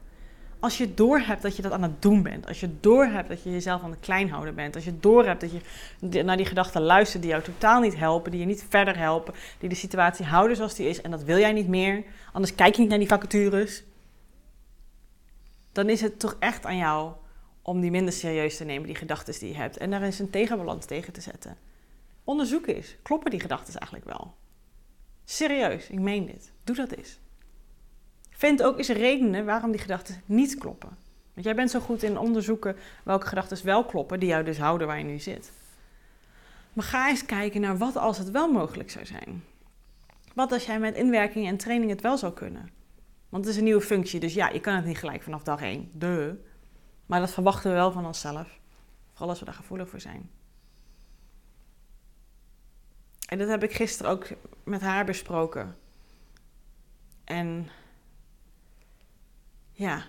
als 0.61 0.77
je 0.77 0.93
doorhebt 0.93 1.41
dat 1.41 1.55
je 1.55 1.61
dat 1.61 1.71
aan 1.71 1.81
het 1.81 2.01
doen 2.01 2.23
bent, 2.23 2.47
als 2.47 2.59
je 2.59 2.69
doorhebt 2.79 3.29
dat 3.29 3.43
je 3.43 3.51
jezelf 3.51 3.83
aan 3.83 3.89
het 3.89 3.99
klein 3.99 4.29
houden 4.29 4.55
bent, 4.55 4.75
als 4.75 4.83
je 4.83 4.99
doorhebt 4.99 5.41
dat 5.41 5.51
je 5.51 6.23
naar 6.23 6.37
die 6.37 6.45
gedachten 6.45 6.81
luistert 6.81 7.21
die 7.21 7.31
jou 7.31 7.43
totaal 7.43 7.81
niet 7.81 7.97
helpen, 7.97 8.31
die 8.31 8.39
je 8.39 8.45
niet 8.45 8.65
verder 8.69 8.97
helpen, 8.97 9.33
die 9.59 9.69
de 9.69 9.75
situatie 9.75 10.25
houden 10.25 10.55
zoals 10.55 10.75
die 10.75 10.89
is 10.89 11.01
en 11.01 11.11
dat 11.11 11.23
wil 11.23 11.37
jij 11.37 11.51
niet 11.51 11.67
meer, 11.67 12.03
anders 12.31 12.55
kijk 12.55 12.75
je 12.75 12.81
niet 12.81 12.89
naar 12.89 12.99
die 12.99 13.07
vacatures, 13.07 13.83
dan 15.71 15.89
is 15.89 16.01
het 16.01 16.19
toch 16.19 16.35
echt 16.39 16.65
aan 16.65 16.77
jou 16.77 17.11
om 17.61 17.81
die 17.81 17.91
minder 17.91 18.13
serieus 18.13 18.57
te 18.57 18.63
nemen, 18.63 18.87
die 18.87 18.95
gedachten 18.95 19.39
die 19.39 19.49
je 19.49 19.55
hebt, 19.55 19.77
en 19.77 19.89
daar 19.89 20.01
eens 20.01 20.19
een 20.19 20.29
tegenbalans 20.29 20.85
tegen 20.85 21.13
te 21.13 21.21
zetten. 21.21 21.57
Onderzoek 22.31 22.67
eens, 22.67 22.95
kloppen 23.01 23.31
die 23.31 23.39
gedachten 23.39 23.73
eigenlijk 23.73 24.05
wel? 24.05 24.35
Serieus, 25.25 25.89
ik 25.89 25.99
meen 25.99 26.25
dit. 26.25 26.51
Doe 26.63 26.75
dat 26.75 26.91
eens. 26.91 27.19
Vind 28.29 28.63
ook 28.63 28.77
eens 28.77 28.89
redenen 28.89 29.45
waarom 29.45 29.71
die 29.71 29.79
gedachten 29.79 30.21
niet 30.25 30.57
kloppen. 30.57 30.97
Want 31.33 31.45
jij 31.45 31.55
bent 31.55 31.71
zo 31.71 31.79
goed 31.79 32.03
in 32.03 32.17
onderzoeken 32.17 32.75
welke 33.03 33.27
gedachten 33.27 33.65
wel 33.65 33.85
kloppen, 33.85 34.19
die 34.19 34.29
jou 34.29 34.43
dus 34.43 34.57
houden 34.57 34.87
waar 34.87 34.97
je 34.97 35.03
nu 35.03 35.19
zit. 35.19 35.51
Maar 36.73 36.85
ga 36.85 37.09
eens 37.09 37.25
kijken 37.25 37.61
naar 37.61 37.77
wat 37.77 37.95
als 37.95 38.17
het 38.17 38.31
wel 38.31 38.51
mogelijk 38.51 38.89
zou 38.89 39.05
zijn. 39.05 39.43
Wat 40.33 40.51
als 40.51 40.65
jij 40.65 40.79
met 40.79 40.95
inwerking 40.95 41.47
en 41.47 41.57
training 41.57 41.91
het 41.91 42.01
wel 42.01 42.17
zou 42.17 42.33
kunnen? 42.33 42.69
Want 43.29 43.45
het 43.45 43.53
is 43.53 43.59
een 43.59 43.65
nieuwe 43.65 43.81
functie, 43.81 44.19
dus 44.19 44.33
ja, 44.33 44.49
je 44.49 44.59
kan 44.59 44.75
het 44.75 44.85
niet 44.85 44.97
gelijk 44.97 45.21
vanaf 45.21 45.43
dag 45.43 45.61
één. 45.61 45.89
De. 45.93 46.35
Maar 47.05 47.19
dat 47.19 47.31
verwachten 47.31 47.69
we 47.69 47.75
wel 47.75 47.91
van 47.91 48.05
onszelf. 48.05 48.59
Vooral 49.09 49.29
als 49.29 49.39
we 49.39 49.45
daar 49.45 49.53
gevoelig 49.53 49.89
voor 49.89 49.99
zijn. 49.99 50.29
En 53.31 53.37
dat 53.37 53.47
heb 53.47 53.63
ik 53.63 53.73
gisteren 53.73 54.11
ook 54.11 54.27
met 54.63 54.81
haar 54.81 55.05
besproken. 55.05 55.77
En 57.23 57.69
ja, 59.71 60.03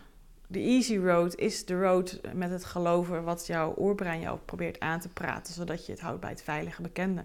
de 0.47 0.59
easy 0.59 0.97
road 0.97 1.35
is 1.35 1.65
de 1.65 1.81
road 1.81 2.21
met 2.33 2.51
het 2.51 2.65
geloven 2.65 3.25
wat 3.25 3.47
jouw 3.47 3.75
oorbrein 3.75 4.21
jou 4.21 4.39
probeert 4.39 4.81
aan 4.81 5.01
te 5.01 5.09
praten, 5.09 5.55
zodat 5.55 5.87
je 5.87 5.93
het 5.93 6.01
houdt 6.01 6.21
bij 6.21 6.31
het 6.31 6.43
veilige 6.43 6.83
bekende. 6.83 7.25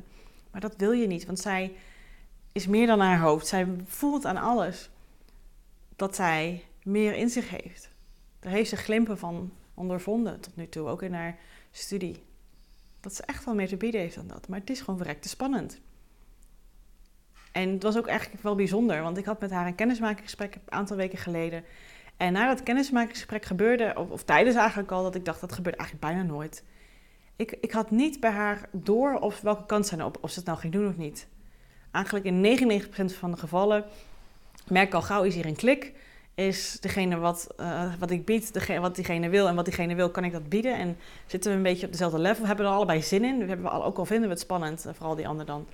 Maar 0.51 0.61
dat 0.61 0.75
wil 0.75 0.91
je 0.91 1.07
niet, 1.07 1.25
want 1.25 1.39
zij 1.39 1.75
is 2.51 2.67
meer 2.67 2.87
dan 2.87 2.99
haar 2.99 3.19
hoofd. 3.19 3.47
Zij 3.47 3.67
voelt 3.85 4.25
aan 4.25 4.37
alles 4.37 4.89
dat 5.95 6.15
zij 6.15 6.65
meer 6.83 7.13
in 7.13 7.29
zich 7.29 7.49
heeft. 7.49 7.89
Daar 8.39 8.51
heeft 8.51 8.69
ze 8.69 8.75
glimpen 8.75 9.17
van 9.17 9.53
ondervonden 9.73 10.39
tot 10.39 10.55
nu 10.55 10.69
toe, 10.69 10.87
ook 10.87 11.01
in 11.01 11.13
haar 11.13 11.37
studie. 11.71 12.23
Dat 12.99 13.15
ze 13.15 13.23
echt 13.23 13.45
wel 13.45 13.55
meer 13.55 13.67
te 13.67 13.77
bieden 13.77 14.01
heeft 14.01 14.15
dan 14.15 14.27
dat. 14.27 14.47
Maar 14.47 14.59
het 14.59 14.69
is 14.69 14.79
gewoon 14.79 14.97
verrekte 14.97 15.29
spannend. 15.29 15.79
En 17.51 17.69
het 17.69 17.83
was 17.83 17.97
ook 17.97 18.07
eigenlijk 18.07 18.43
wel 18.43 18.55
bijzonder, 18.55 19.01
want 19.01 19.17
ik 19.17 19.25
had 19.25 19.39
met 19.39 19.51
haar 19.51 19.67
een 19.67 19.75
kennismakingsgesprek 19.75 20.55
een 20.55 20.61
aantal 20.69 20.97
weken 20.97 21.17
geleden. 21.17 21.63
En 22.17 22.33
na 22.33 22.47
dat 22.47 22.63
kennismakingsgesprek 22.63 23.45
gebeurde, 23.45 23.93
of, 24.09 24.23
tijdens 24.23 24.55
eigenlijk 24.55 24.91
al, 24.91 25.03
dat 25.03 25.15
ik 25.15 25.25
dacht 25.25 25.41
dat 25.41 25.53
gebeurt 25.53 25.75
eigenlijk 25.75 26.07
bijna 26.07 26.23
nooit. 26.33 26.63
Ik, 27.35 27.57
ik 27.61 27.71
had 27.71 27.91
niet 27.91 28.19
bij 28.19 28.31
haar 28.31 28.69
door 28.71 29.13
of 29.13 29.41
welke 29.41 29.65
kant 29.65 29.87
zijn 29.87 30.03
op, 30.03 30.17
of 30.21 30.29
ze 30.29 30.37
het 30.37 30.47
nou 30.47 30.59
ging 30.59 30.73
doen 30.73 30.87
of 30.87 30.97
niet. 30.97 31.27
Eigenlijk 31.91 32.25
in 32.25 32.81
99% 32.83 33.17
van 33.17 33.31
de 33.31 33.37
gevallen 33.37 33.85
merk 34.67 34.87
ik 34.87 34.93
al 34.93 35.01
gauw 35.01 35.23
is 35.23 35.35
hier 35.35 35.45
een 35.45 35.55
klik. 35.55 35.93
Is 36.35 36.77
degene 36.79 37.17
wat, 37.17 37.47
uh, 37.59 37.93
wat 37.99 38.11
ik 38.11 38.25
bied, 38.25 38.53
degene, 38.53 38.79
wat 38.79 38.95
diegene 38.95 39.29
wil 39.29 39.47
en 39.47 39.55
wat 39.55 39.65
diegene 39.65 39.95
wil, 39.95 40.09
kan 40.09 40.23
ik 40.23 40.31
dat 40.31 40.49
bieden. 40.49 40.77
En 40.77 40.97
zitten 41.25 41.51
we 41.51 41.57
een 41.57 41.63
beetje 41.63 41.85
op 41.85 41.91
dezelfde 41.91 42.19
level. 42.19 42.41
We 42.41 42.47
hebben 42.47 42.65
er 42.65 42.71
allebei 42.71 43.01
zin 43.01 43.23
in. 43.23 43.37
We 43.39 43.45
hebben 43.45 43.71
ook 43.71 43.97
al 43.97 44.05
vinden 44.05 44.27
we 44.27 44.33
het 44.33 44.43
spannend, 44.43 44.85
eh, 44.85 44.93
vooral 44.93 45.15
die 45.15 45.27
ander 45.27 45.45
dan. 45.45 45.67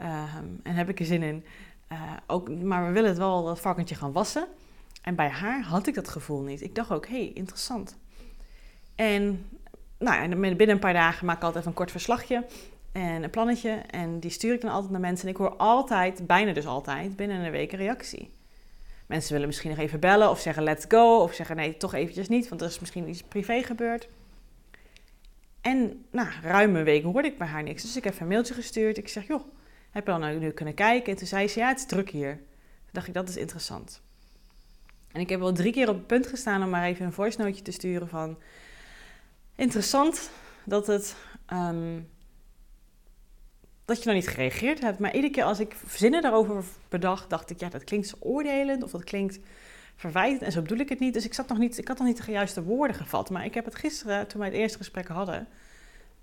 Uh, 0.00 0.34
en 0.62 0.74
heb 0.74 0.88
ik 0.88 0.98
er 0.98 1.06
zin 1.06 1.22
in. 1.22 1.44
Uh, 1.92 2.12
ook, 2.26 2.48
maar 2.48 2.86
we 2.86 2.92
willen 2.92 3.08
het 3.08 3.18
wel 3.18 3.44
dat 3.44 3.60
varkentje 3.60 3.94
gaan 3.94 4.12
wassen. 4.12 4.46
En 5.02 5.14
bij 5.14 5.28
haar 5.28 5.62
had 5.62 5.86
ik 5.86 5.94
dat 5.94 6.08
gevoel 6.08 6.42
niet. 6.42 6.62
Ik 6.62 6.74
dacht 6.74 6.90
ook, 6.90 7.06
hé, 7.06 7.16
hey, 7.16 7.30
interessant. 7.34 7.96
En 8.94 9.48
nou, 9.98 10.28
binnen 10.36 10.68
een 10.68 10.78
paar 10.78 10.92
dagen 10.92 11.26
maak 11.26 11.36
ik 11.36 11.42
altijd 11.42 11.58
even 11.58 11.70
een 11.70 11.76
kort 11.76 11.90
verslagje 11.90 12.46
en 12.92 13.22
een 13.22 13.30
plannetje. 13.30 13.70
En 13.70 14.20
die 14.20 14.30
stuur 14.30 14.54
ik 14.54 14.60
dan 14.60 14.70
altijd 14.70 14.92
naar 14.92 15.00
mensen. 15.00 15.26
En 15.26 15.32
ik 15.32 15.38
hoor 15.38 15.56
altijd, 15.56 16.26
bijna 16.26 16.52
dus 16.52 16.66
altijd, 16.66 17.16
binnen 17.16 17.44
een 17.44 17.50
week 17.50 17.72
een 17.72 17.78
reactie. 17.78 18.34
Mensen 19.06 19.32
willen 19.32 19.46
misschien 19.46 19.70
nog 19.70 19.78
even 19.78 20.00
bellen 20.00 20.30
of 20.30 20.40
zeggen 20.40 20.62
let's 20.62 20.84
go. 20.88 21.18
Of 21.18 21.34
zeggen 21.34 21.56
nee, 21.56 21.76
toch 21.76 21.94
eventjes 21.94 22.28
niet, 22.28 22.48
want 22.48 22.60
er 22.60 22.68
is 22.68 22.78
misschien 22.80 23.08
iets 23.08 23.22
privé 23.22 23.62
gebeurd. 23.62 24.08
En 25.60 26.04
nou, 26.10 26.28
ruim 26.42 26.76
een 26.76 26.84
week 26.84 27.02
hoorde 27.02 27.28
ik 27.28 27.38
bij 27.38 27.46
haar 27.46 27.62
niks. 27.62 27.82
Dus 27.82 27.96
ik 27.96 28.04
heb 28.04 28.20
een 28.20 28.26
mailtje 28.26 28.54
gestuurd. 28.54 28.98
Ik 28.98 29.08
zeg, 29.08 29.26
joh, 29.26 29.42
heb 29.96 30.06
je 30.06 30.18
dan 30.18 30.38
nu 30.38 30.50
kunnen 30.50 30.74
kijken? 30.74 31.12
En 31.12 31.18
toen 31.18 31.26
zei 31.26 31.48
ze, 31.48 31.58
ja, 31.58 31.68
het 31.68 31.78
is 31.78 31.86
druk 31.86 32.10
hier. 32.10 32.36
Toen 32.36 32.92
dacht 32.92 33.06
ik, 33.06 33.14
dat 33.14 33.28
is 33.28 33.36
interessant. 33.36 34.00
En 35.12 35.20
ik 35.20 35.28
heb 35.28 35.40
wel 35.40 35.52
drie 35.52 35.72
keer 35.72 35.88
op 35.88 35.96
het 35.96 36.06
punt 36.06 36.26
gestaan 36.26 36.62
om 36.62 36.70
maar 36.70 36.84
even 36.84 37.06
een 37.06 37.12
voice 37.12 37.38
noteje 37.38 37.62
te 37.62 37.70
sturen 37.70 38.08
van... 38.08 38.38
Interessant 39.54 40.30
dat 40.64 40.86
het... 40.86 41.16
Um, 41.52 42.08
dat 43.84 43.98
je 43.98 44.04
nog 44.04 44.14
niet 44.14 44.28
gereageerd 44.28 44.80
hebt. 44.80 44.98
Maar 44.98 45.14
iedere 45.14 45.32
keer 45.32 45.44
als 45.44 45.60
ik 45.60 45.76
zinnen 45.88 46.22
daarover 46.22 46.64
bedacht, 46.88 47.30
dacht 47.30 47.50
ik... 47.50 47.60
Ja, 47.60 47.68
dat 47.68 47.84
klinkt 47.84 48.14
oordelend 48.18 48.82
of 48.82 48.90
dat 48.90 49.04
klinkt 49.04 49.38
verwijtend. 49.96 50.42
En 50.42 50.52
zo 50.52 50.62
bedoel 50.62 50.78
ik 50.78 50.88
het 50.88 51.00
niet. 51.00 51.14
Dus 51.14 51.24
ik, 51.24 51.34
zat 51.34 51.48
nog 51.48 51.58
niet, 51.58 51.78
ik 51.78 51.88
had 51.88 51.98
nog 51.98 52.06
niet 52.06 52.26
de 52.26 52.32
juiste 52.32 52.62
woorden 52.62 52.96
gevat. 52.96 53.30
Maar 53.30 53.44
ik 53.44 53.54
heb 53.54 53.64
het 53.64 53.74
gisteren, 53.74 54.26
toen 54.26 54.40
wij 54.40 54.48
het 54.48 54.58
eerste 54.58 54.78
gesprek 54.78 55.08
hadden... 55.08 55.48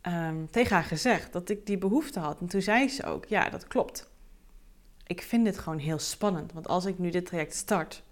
Um, 0.07 0.49
tegen 0.51 0.75
haar 0.75 0.83
gezegd 0.83 1.33
dat 1.33 1.49
ik 1.49 1.65
die 1.65 1.77
behoefte 1.77 2.19
had. 2.19 2.39
En 2.39 2.47
toen 2.47 2.61
zei 2.61 2.89
ze 2.89 3.05
ook, 3.05 3.25
ja, 3.25 3.49
dat 3.49 3.67
klopt. 3.67 4.09
Ik 5.07 5.21
vind 5.21 5.45
dit 5.45 5.57
gewoon 5.57 5.77
heel 5.77 5.99
spannend. 5.99 6.53
Want 6.53 6.67
als 6.67 6.85
ik 6.85 6.99
nu 6.99 7.09
dit 7.09 7.25
traject 7.25 7.55
start 7.55 8.03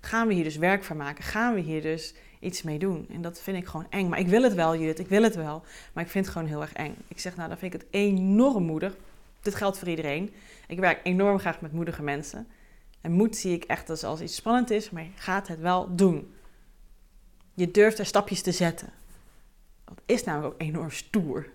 gaan 0.00 0.28
we 0.28 0.34
hier 0.34 0.44
dus 0.44 0.56
werk 0.56 0.84
van 0.84 0.96
maken? 0.96 1.24
Gaan 1.24 1.54
we 1.54 1.60
hier 1.60 1.82
dus 1.82 2.14
iets 2.40 2.62
mee 2.62 2.78
doen? 2.78 3.06
En 3.10 3.22
dat 3.22 3.40
vind 3.40 3.56
ik 3.56 3.66
gewoon 3.66 3.86
eng. 3.90 4.08
Maar 4.08 4.18
ik 4.18 4.28
wil 4.28 4.42
het 4.42 4.54
wel, 4.54 4.76
Judith, 4.76 4.98
ik 4.98 5.08
wil 5.08 5.22
het 5.22 5.34
wel. 5.34 5.62
Maar 5.92 6.04
ik 6.04 6.10
vind 6.10 6.24
het 6.24 6.34
gewoon 6.34 6.48
heel 6.48 6.60
erg 6.60 6.72
eng. 6.72 6.94
Ik 7.08 7.18
zeg, 7.18 7.36
nou, 7.36 7.48
dan 7.48 7.58
vind 7.58 7.74
ik 7.74 7.80
het 7.80 7.88
enorm 7.90 8.64
moedig. 8.64 8.96
Dit 9.42 9.54
geldt 9.54 9.78
voor 9.78 9.88
iedereen. 9.88 10.32
Ik 10.66 10.78
werk 10.78 11.00
enorm 11.02 11.38
graag 11.38 11.60
met 11.60 11.72
moedige 11.72 12.02
mensen. 12.02 12.46
En 13.00 13.12
moed 13.12 13.36
zie 13.36 13.54
ik 13.54 13.64
echt 13.64 13.90
als, 13.90 14.04
als 14.04 14.20
iets 14.20 14.34
spannend 14.34 14.70
is, 14.70 14.90
maar 14.90 15.02
je 15.02 15.10
gaat 15.14 15.48
het 15.48 15.60
wel 15.60 15.96
doen. 15.96 16.34
Je 17.54 17.70
durft 17.70 17.98
er 17.98 18.06
stapjes 18.06 18.42
te 18.42 18.52
zetten. 18.52 18.92
Dat 19.94 20.02
is 20.06 20.24
namelijk 20.24 20.54
ook 20.54 20.60
enorm 20.60 20.90
stoer. 20.90 21.46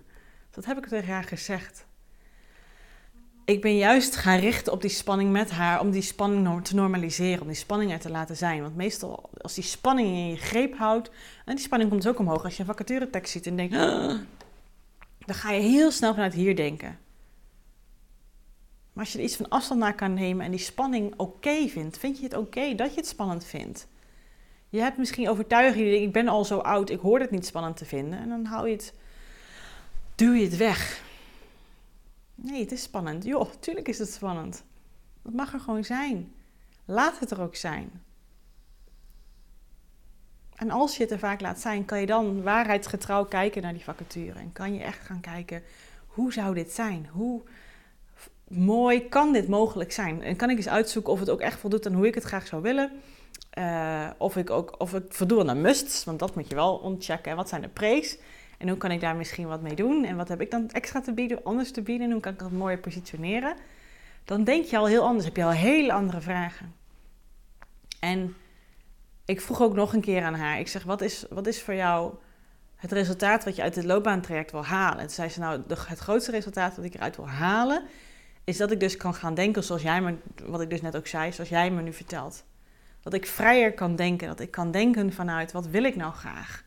Dat 0.50 0.64
heb 0.64 0.78
ik 0.78 0.86
tegen 0.86 1.12
haar 1.12 1.24
gezegd 1.24 1.86
ik 3.46 3.60
ben 3.60 3.76
juist 3.76 4.16
gaan 4.16 4.38
richten 4.38 4.72
op 4.72 4.80
die 4.80 4.90
spanning 4.90 5.32
met 5.32 5.50
haar, 5.50 5.80
om 5.80 5.90
die 5.90 6.02
spanning 6.02 6.64
te 6.64 6.74
normaliseren, 6.74 7.40
om 7.40 7.46
die 7.46 7.56
spanning 7.56 7.92
er 7.92 7.98
te 7.98 8.10
laten 8.10 8.36
zijn. 8.36 8.62
Want 8.62 8.76
meestal, 8.76 9.30
als 9.40 9.54
die 9.54 9.64
spanning 9.64 10.08
in 10.08 10.28
je 10.28 10.36
greep 10.36 10.76
houdt, 10.76 11.10
en 11.44 11.54
die 11.54 11.64
spanning 11.64 11.90
komt 11.90 12.02
dus 12.02 12.12
ook 12.12 12.18
omhoog 12.18 12.44
als 12.44 12.54
je 12.54 12.60
een 12.60 12.66
vacaturetekst 12.66 13.32
ziet 13.32 13.46
en 13.46 13.56
denkt, 13.56 13.74
dan 15.18 15.34
ga 15.34 15.50
je 15.50 15.60
heel 15.60 15.90
snel 15.90 16.14
vanuit 16.14 16.34
hier 16.34 16.56
denken. 16.56 16.98
Maar 18.92 19.04
als 19.04 19.12
je 19.12 19.18
er 19.18 19.24
iets 19.24 19.36
van 19.36 19.48
afstand 19.48 19.80
naar 19.80 19.94
kan 19.94 20.14
nemen 20.14 20.44
en 20.44 20.50
die 20.50 20.60
spanning 20.60 21.14
oké 21.16 21.68
vindt, 21.68 21.98
vind 21.98 22.18
je 22.18 22.24
het 22.24 22.36
oké 22.36 22.74
dat 22.74 22.90
je 22.90 23.00
het 23.00 23.08
spannend 23.08 23.44
vindt. 23.44 23.88
Je 24.68 24.80
hebt 24.80 24.98
misschien 24.98 25.28
overtuiging, 25.28 25.88
ik 25.88 26.12
ben 26.12 26.28
al 26.28 26.44
zo 26.44 26.58
oud, 26.58 26.90
ik 26.90 27.00
hoor 27.00 27.20
het 27.20 27.30
niet 27.30 27.46
spannend 27.46 27.76
te 27.76 27.84
vinden. 27.84 28.18
En 28.18 28.28
dan 28.28 28.44
hou 28.44 28.66
je 28.68 28.74
het, 28.74 28.94
duw 30.14 30.32
je 30.32 30.44
het 30.44 30.56
weg. 30.56 31.04
Nee, 32.34 32.60
het 32.60 32.72
is 32.72 32.82
spannend. 32.82 33.24
Joh, 33.24 33.50
tuurlijk 33.60 33.88
is 33.88 33.98
het 33.98 34.12
spannend. 34.12 34.64
Dat 35.22 35.32
mag 35.32 35.52
er 35.52 35.60
gewoon 35.60 35.84
zijn. 35.84 36.32
Laat 36.84 37.18
het 37.18 37.30
er 37.30 37.40
ook 37.40 37.56
zijn. 37.56 38.02
En 40.54 40.70
als 40.70 40.96
je 40.96 41.02
het 41.02 41.12
er 41.12 41.18
vaak 41.18 41.40
laat 41.40 41.60
zijn, 41.60 41.84
kan 41.84 42.00
je 42.00 42.06
dan 42.06 42.42
waarheidsgetrouw 42.42 43.24
kijken 43.24 43.62
naar 43.62 43.72
die 43.72 43.84
vacature. 43.84 44.38
En 44.38 44.52
kan 44.52 44.74
je 44.74 44.82
echt 44.82 45.06
gaan 45.06 45.20
kijken, 45.20 45.62
hoe 46.06 46.32
zou 46.32 46.54
dit 46.54 46.72
zijn? 46.72 47.08
Hoe 47.12 47.42
mooi 48.48 49.08
kan 49.08 49.32
dit 49.32 49.48
mogelijk 49.48 49.92
zijn? 49.92 50.22
En 50.22 50.36
kan 50.36 50.50
ik 50.50 50.56
eens 50.56 50.68
uitzoeken 50.68 51.12
of 51.12 51.20
het 51.20 51.30
ook 51.30 51.40
echt 51.40 51.58
voldoet 51.58 51.86
aan 51.86 51.92
hoe 51.92 52.06
ik 52.06 52.14
het 52.14 52.24
graag 52.24 52.46
zou 52.46 52.62
willen? 52.62 52.90
Uh, 53.58 54.10
of 54.18 54.36
ik 54.36 54.50
ook 54.50 54.80
of 54.80 54.94
ik 54.94 55.20
aan 55.20 55.46
de 55.46 55.54
musts, 55.54 56.04
want 56.04 56.18
dat 56.18 56.34
moet 56.34 56.48
je 56.48 56.54
wel 56.54 56.74
ontchecken. 56.74 57.36
Wat 57.36 57.48
zijn 57.48 57.62
de 57.62 57.68
pre's? 57.68 58.18
En 58.58 58.68
hoe 58.68 58.78
kan 58.78 58.90
ik 58.90 59.00
daar 59.00 59.16
misschien 59.16 59.46
wat 59.46 59.62
mee 59.62 59.74
doen? 59.74 60.04
En 60.04 60.16
wat 60.16 60.28
heb 60.28 60.40
ik 60.40 60.50
dan 60.50 60.70
extra 60.70 61.00
te 61.00 61.12
bieden, 61.12 61.44
anders 61.44 61.72
te 61.72 61.82
bieden? 61.82 62.06
En 62.06 62.12
hoe 62.12 62.20
kan 62.20 62.32
ik 62.32 62.38
dat 62.38 62.50
mooier 62.50 62.78
positioneren? 62.78 63.56
Dan 64.24 64.44
denk 64.44 64.64
je 64.64 64.76
al 64.76 64.86
heel 64.86 65.04
anders, 65.04 65.24
heb 65.24 65.36
je 65.36 65.44
al 65.44 65.50
hele 65.50 65.92
andere 65.92 66.20
vragen. 66.20 66.74
En 68.00 68.34
ik 69.24 69.40
vroeg 69.40 69.60
ook 69.60 69.74
nog 69.74 69.92
een 69.92 70.00
keer 70.00 70.22
aan 70.22 70.34
haar. 70.34 70.58
Ik 70.58 70.68
zeg, 70.68 70.82
wat 70.82 71.00
is, 71.00 71.24
wat 71.30 71.46
is 71.46 71.62
voor 71.62 71.74
jou 71.74 72.14
het 72.76 72.92
resultaat 72.92 73.44
wat 73.44 73.56
je 73.56 73.62
uit 73.62 73.74
het 73.74 73.84
loopbaantraject 73.84 74.50
wil 74.50 74.64
halen? 74.64 74.98
En 74.98 75.06
toen 75.06 75.14
zei 75.14 75.28
ze, 75.28 75.40
nou, 75.40 75.62
het 75.68 75.98
grootste 75.98 76.30
resultaat 76.30 76.76
wat 76.76 76.84
ik 76.84 76.94
eruit 76.94 77.16
wil 77.16 77.28
halen... 77.28 77.82
is 78.44 78.56
dat 78.56 78.70
ik 78.70 78.80
dus 78.80 78.96
kan 78.96 79.14
gaan 79.14 79.34
denken 79.34 79.64
zoals 79.64 79.82
jij 79.82 80.00
me... 80.00 80.16
wat 80.44 80.60
ik 80.60 80.70
dus 80.70 80.80
net 80.80 80.96
ook 80.96 81.06
zei, 81.06 81.32
zoals 81.32 81.50
jij 81.50 81.70
me 81.70 81.82
nu 81.82 81.92
vertelt. 81.92 82.44
Dat 83.06 83.14
ik 83.14 83.26
vrijer 83.26 83.72
kan 83.72 83.96
denken. 83.96 84.28
Dat 84.28 84.40
ik 84.40 84.50
kan 84.50 84.70
denken 84.70 85.12
vanuit, 85.12 85.52
wat 85.52 85.66
wil 85.66 85.84
ik 85.84 85.96
nou 85.96 86.12
graag? 86.12 86.64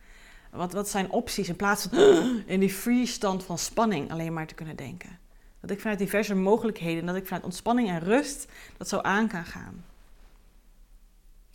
Wat, 0.51 0.73
wat 0.73 0.89
zijn 0.89 1.11
opties 1.11 1.49
in 1.49 1.55
plaats 1.55 1.83
van 1.83 1.99
in 2.45 2.59
die 2.59 2.69
free 2.69 3.05
stand 3.05 3.43
van 3.43 3.57
spanning 3.57 4.11
alleen 4.11 4.33
maar 4.33 4.47
te 4.47 4.53
kunnen 4.53 4.75
denken. 4.75 5.19
Dat 5.59 5.69
ik 5.69 5.79
vanuit 5.79 5.99
diverse 5.99 6.35
mogelijkheden, 6.35 7.05
dat 7.05 7.15
ik 7.15 7.25
vanuit 7.25 7.43
ontspanning 7.43 7.89
en 7.89 7.99
rust 7.99 8.51
dat 8.77 8.89
zo 8.89 8.99
aan 8.99 9.27
kan 9.27 9.45
gaan. 9.45 9.85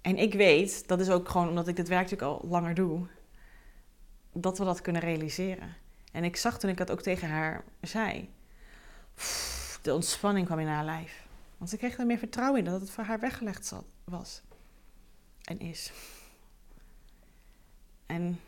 En 0.01 0.17
ik 0.17 0.35
weet, 0.35 0.89
dat 0.89 1.01
is 1.01 1.11
ook 1.11 1.29
gewoon 1.29 1.49
omdat 1.49 1.69
ik 1.69 1.77
dit 1.77 1.89
werk 1.89 2.11
natuurlijk 2.11 2.43
al 2.43 2.49
langer 2.49 2.75
doe, 2.75 3.07
dat 4.33 4.59
we 4.59 4.65
dat 4.65 4.81
kunnen 4.81 5.03
realiseren. 5.03 5.75
En 6.13 6.25
ik 6.25 6.37
zag 6.37 6.59
toen 6.59 6.71
ik 6.71 6.77
dat 6.77 6.91
ook 6.91 7.03
tegen 7.03 7.29
haar 7.29 7.65
zei, 7.81 8.29
de 9.83 9.95
ontspanning 9.95 10.47
kwam 10.47 10.59
in 10.59 10.67
haar 10.67 10.85
lijf. 10.85 11.27
Want 11.57 11.71
ze 11.71 11.77
kreeg 11.77 11.99
er 11.99 12.07
meer 12.07 12.19
vertrouwen 12.19 12.59
in 12.59 12.65
dat 12.65 12.81
het 12.81 12.91
voor 12.91 13.05
haar 13.05 13.21
weggelegd 13.21 13.73
was 14.05 14.43
en 15.45 15.61
is. 15.61 15.93
En 18.07 18.41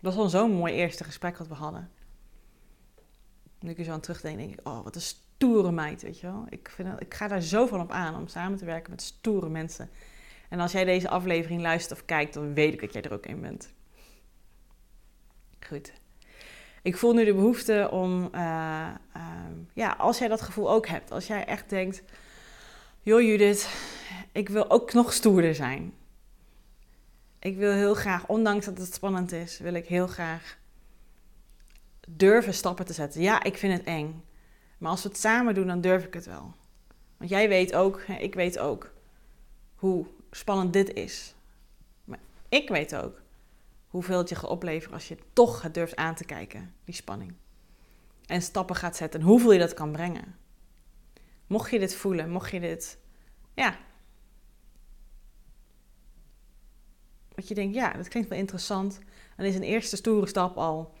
dat 0.00 0.14
was 0.14 0.16
wel 0.16 0.28
zo'n 0.28 0.56
mooi 0.56 0.74
eerste 0.74 1.04
gesprek 1.04 1.36
wat 1.36 1.48
we 1.48 1.54
hadden. 1.54 1.90
Nu 3.60 3.70
ik 3.70 3.78
er 3.78 3.84
zo 3.84 3.92
aan 3.92 4.00
terugdenk, 4.00 4.38
denk 4.38 4.52
ik, 4.52 4.68
oh, 4.68 4.84
wat 4.84 4.94
een 4.94 5.00
stoere 5.00 5.70
meid, 5.70 6.02
weet 6.02 6.20
je 6.20 6.26
wel. 6.26 6.46
Ik, 6.48 6.68
vind 6.74 7.00
ik 7.00 7.14
ga 7.14 7.28
daar 7.28 7.42
zoveel 7.42 7.80
op 7.80 7.90
aan 7.90 8.16
om 8.16 8.28
samen 8.28 8.58
te 8.58 8.64
werken 8.64 8.90
met 8.90 9.02
stoere 9.02 9.48
mensen. 9.48 9.90
En 10.48 10.60
als 10.60 10.72
jij 10.72 10.84
deze 10.84 11.08
aflevering 11.08 11.60
luistert 11.60 12.00
of 12.00 12.06
kijkt, 12.06 12.34
dan 12.34 12.54
weet 12.54 12.72
ik 12.72 12.80
dat 12.80 12.92
jij 12.92 13.02
er 13.02 13.12
ook 13.12 13.26
in 13.26 13.40
bent. 13.40 13.72
Goed. 15.60 15.92
Ik 16.82 16.96
voel 16.96 17.12
nu 17.12 17.24
de 17.24 17.34
behoefte 17.34 17.88
om, 17.90 18.22
uh, 18.34 18.90
ja, 19.74 19.92
als 19.98 20.18
jij 20.18 20.28
dat 20.28 20.40
gevoel 20.40 20.70
ook 20.70 20.86
hebt, 20.86 21.10
als 21.10 21.26
jij 21.26 21.44
echt 21.44 21.68
denkt, 21.68 22.02
joh 23.02 23.20
Judith, 23.20 23.68
ik 24.32 24.48
wil 24.48 24.70
ook 24.70 24.92
nog 24.92 25.12
stoerder 25.12 25.54
zijn. 25.54 25.94
Ik 27.38 27.56
wil 27.56 27.72
heel 27.72 27.94
graag, 27.94 28.26
ondanks 28.26 28.64
dat 28.64 28.78
het 28.78 28.94
spannend 28.94 29.32
is, 29.32 29.58
wil 29.58 29.74
ik 29.74 29.86
heel 29.86 30.06
graag 30.06 30.58
durven 32.08 32.54
stappen 32.54 32.86
te 32.86 32.92
zetten. 32.92 33.20
Ja, 33.20 33.42
ik 33.42 33.56
vind 33.56 33.72
het 33.78 33.86
eng. 33.86 34.24
Maar 34.78 34.90
als 34.90 35.02
we 35.02 35.08
het 35.08 35.18
samen 35.18 35.54
doen, 35.54 35.66
dan 35.66 35.80
durf 35.80 36.04
ik 36.04 36.14
het 36.14 36.26
wel. 36.26 36.54
Want 37.16 37.30
jij 37.30 37.48
weet 37.48 37.74
ook, 37.74 38.00
ik 38.00 38.34
weet 38.34 38.58
ook, 38.58 38.90
hoe 39.74 40.06
spannend 40.30 40.72
dit 40.72 40.92
is. 40.92 41.34
Maar 42.04 42.18
ik 42.48 42.68
weet 42.68 42.96
ook 42.96 43.20
hoeveel 43.88 44.18
het 44.18 44.28
je 44.28 44.34
gaat 44.34 44.50
opleveren 44.50 44.94
als 44.94 45.08
je 45.08 45.18
toch 45.32 45.62
het 45.62 45.74
durft 45.74 45.96
aan 45.96 46.14
te 46.14 46.24
kijken, 46.24 46.74
die 46.84 46.94
spanning. 46.94 47.34
En 48.26 48.42
stappen 48.42 48.76
gaat 48.76 48.96
zetten 48.96 49.20
en 49.20 49.26
hoeveel 49.26 49.52
je 49.52 49.58
dat 49.58 49.74
kan 49.74 49.92
brengen. 49.92 50.36
Mocht 51.46 51.70
je 51.70 51.78
dit 51.78 51.94
voelen, 51.94 52.30
mocht 52.30 52.50
je 52.50 52.60
dit, 52.60 52.98
ja. 53.54 53.78
Wat 57.38 57.48
je 57.48 57.54
denkt, 57.54 57.74
ja, 57.74 57.92
dat 57.92 58.08
klinkt 58.08 58.28
wel 58.28 58.38
interessant. 58.38 58.98
Dan 59.36 59.46
is 59.46 59.54
een 59.54 59.62
eerste 59.62 59.96
stoere 59.96 60.26
stap 60.26 60.56
al 60.56 60.94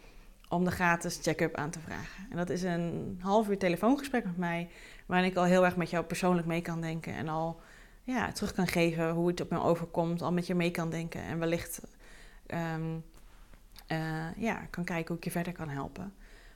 om 0.48 0.64
de 0.64 0.70
gratis 0.70 1.18
check-up 1.22 1.54
aan 1.54 1.70
te 1.70 1.80
vragen. 1.80 2.26
En 2.30 2.36
dat 2.36 2.50
is 2.50 2.62
een 2.62 3.18
half 3.22 3.48
uur 3.48 3.58
telefoongesprek 3.58 4.24
met 4.24 4.36
mij, 4.36 4.68
waarin 5.06 5.30
ik 5.30 5.36
al 5.36 5.44
heel 5.44 5.64
erg 5.64 5.76
met 5.76 5.90
jou 5.90 6.04
persoonlijk 6.04 6.46
mee 6.46 6.60
kan 6.60 6.80
denken 6.80 7.14
en 7.14 7.28
al 7.28 7.60
ja, 8.02 8.32
terug 8.32 8.52
kan 8.52 8.66
geven 8.66 9.10
hoe 9.10 9.28
het 9.28 9.40
op 9.40 9.50
me 9.50 9.60
overkomt, 9.60 10.22
al 10.22 10.32
met 10.32 10.46
je 10.46 10.54
mee 10.54 10.70
kan 10.70 10.90
denken 10.90 11.22
en 11.22 11.38
wellicht 11.38 11.80
um, 12.46 13.04
ja, 14.36 14.66
kan 14.70 14.84
kijken 14.84 15.08
hoe 15.08 15.16
ik 15.16 15.24
je 15.24 15.30
verder 15.30 15.52
kan 15.52 15.68
helpen. 15.68 16.14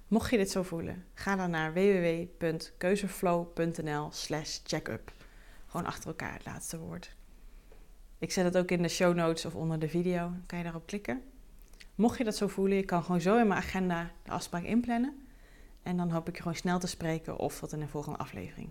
Mocht 0.09 0.31
je 0.31 0.37
dit 0.37 0.51
zo 0.51 0.63
voelen, 0.63 1.05
ga 1.15 1.37
dan 1.37 1.51
naar 1.51 1.73
www.keuzeflow.nl 1.73 4.09
slash 4.13 4.59
checkup. 4.65 5.13
Gewoon 5.67 5.87
achter 5.87 6.09
elkaar 6.09 6.33
het 6.33 6.45
laatste 6.45 6.79
woord. 6.79 7.15
Ik 8.23 8.33
zet 8.33 8.45
het 8.45 8.57
ook 8.57 8.71
in 8.71 8.83
de 8.83 8.89
show 8.89 9.15
notes 9.15 9.45
of 9.45 9.55
onder 9.55 9.79
de 9.79 9.89
video. 9.89 10.33
kan 10.47 10.59
je 10.59 10.65
daarop 10.65 10.87
klikken. 10.87 11.23
Mocht 11.95 12.19
je 12.19 12.25
dat 12.25 12.37
zo 12.37 12.49
voelen, 12.49 12.77
je 12.77 12.85
kan 12.85 13.03
gewoon 13.03 13.21
zo 13.21 13.39
in 13.39 13.47
mijn 13.47 13.61
agenda 13.61 14.11
de 14.23 14.31
afspraak 14.31 14.63
inplannen. 14.63 15.27
En 15.83 15.97
dan 15.97 16.11
hoop 16.11 16.29
ik 16.29 16.37
je 16.37 16.43
gewoon 16.43 16.57
snel 16.57 16.79
te 16.79 16.87
spreken 16.87 17.39
of 17.39 17.59
tot 17.59 17.73
in 17.73 17.81
de 17.81 17.89
volgende 17.89 18.19
aflevering. 18.19 18.69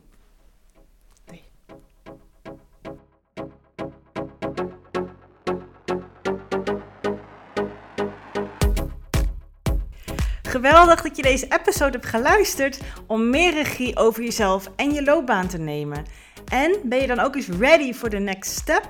Geweldig 10.42 11.02
dat 11.02 11.16
je 11.16 11.22
deze 11.22 11.48
episode 11.60 11.92
hebt 11.92 12.06
geluisterd 12.06 12.82
om 13.08 13.30
meer 13.30 13.54
regie 13.54 13.98
over 13.98 14.24
jezelf 14.24 14.72
en 14.76 14.92
je 14.92 15.04
loopbaan 15.04 15.48
te 15.48 15.58
nemen. 15.58 16.06
En 16.52 16.80
ben 16.84 17.02
je 17.02 17.08
dan 17.08 17.20
ook 17.20 17.36
eens 17.36 17.48
ready 17.48 17.94
for 17.94 18.10
the 18.10 18.18
next 18.18 18.52
step? 18.52 18.90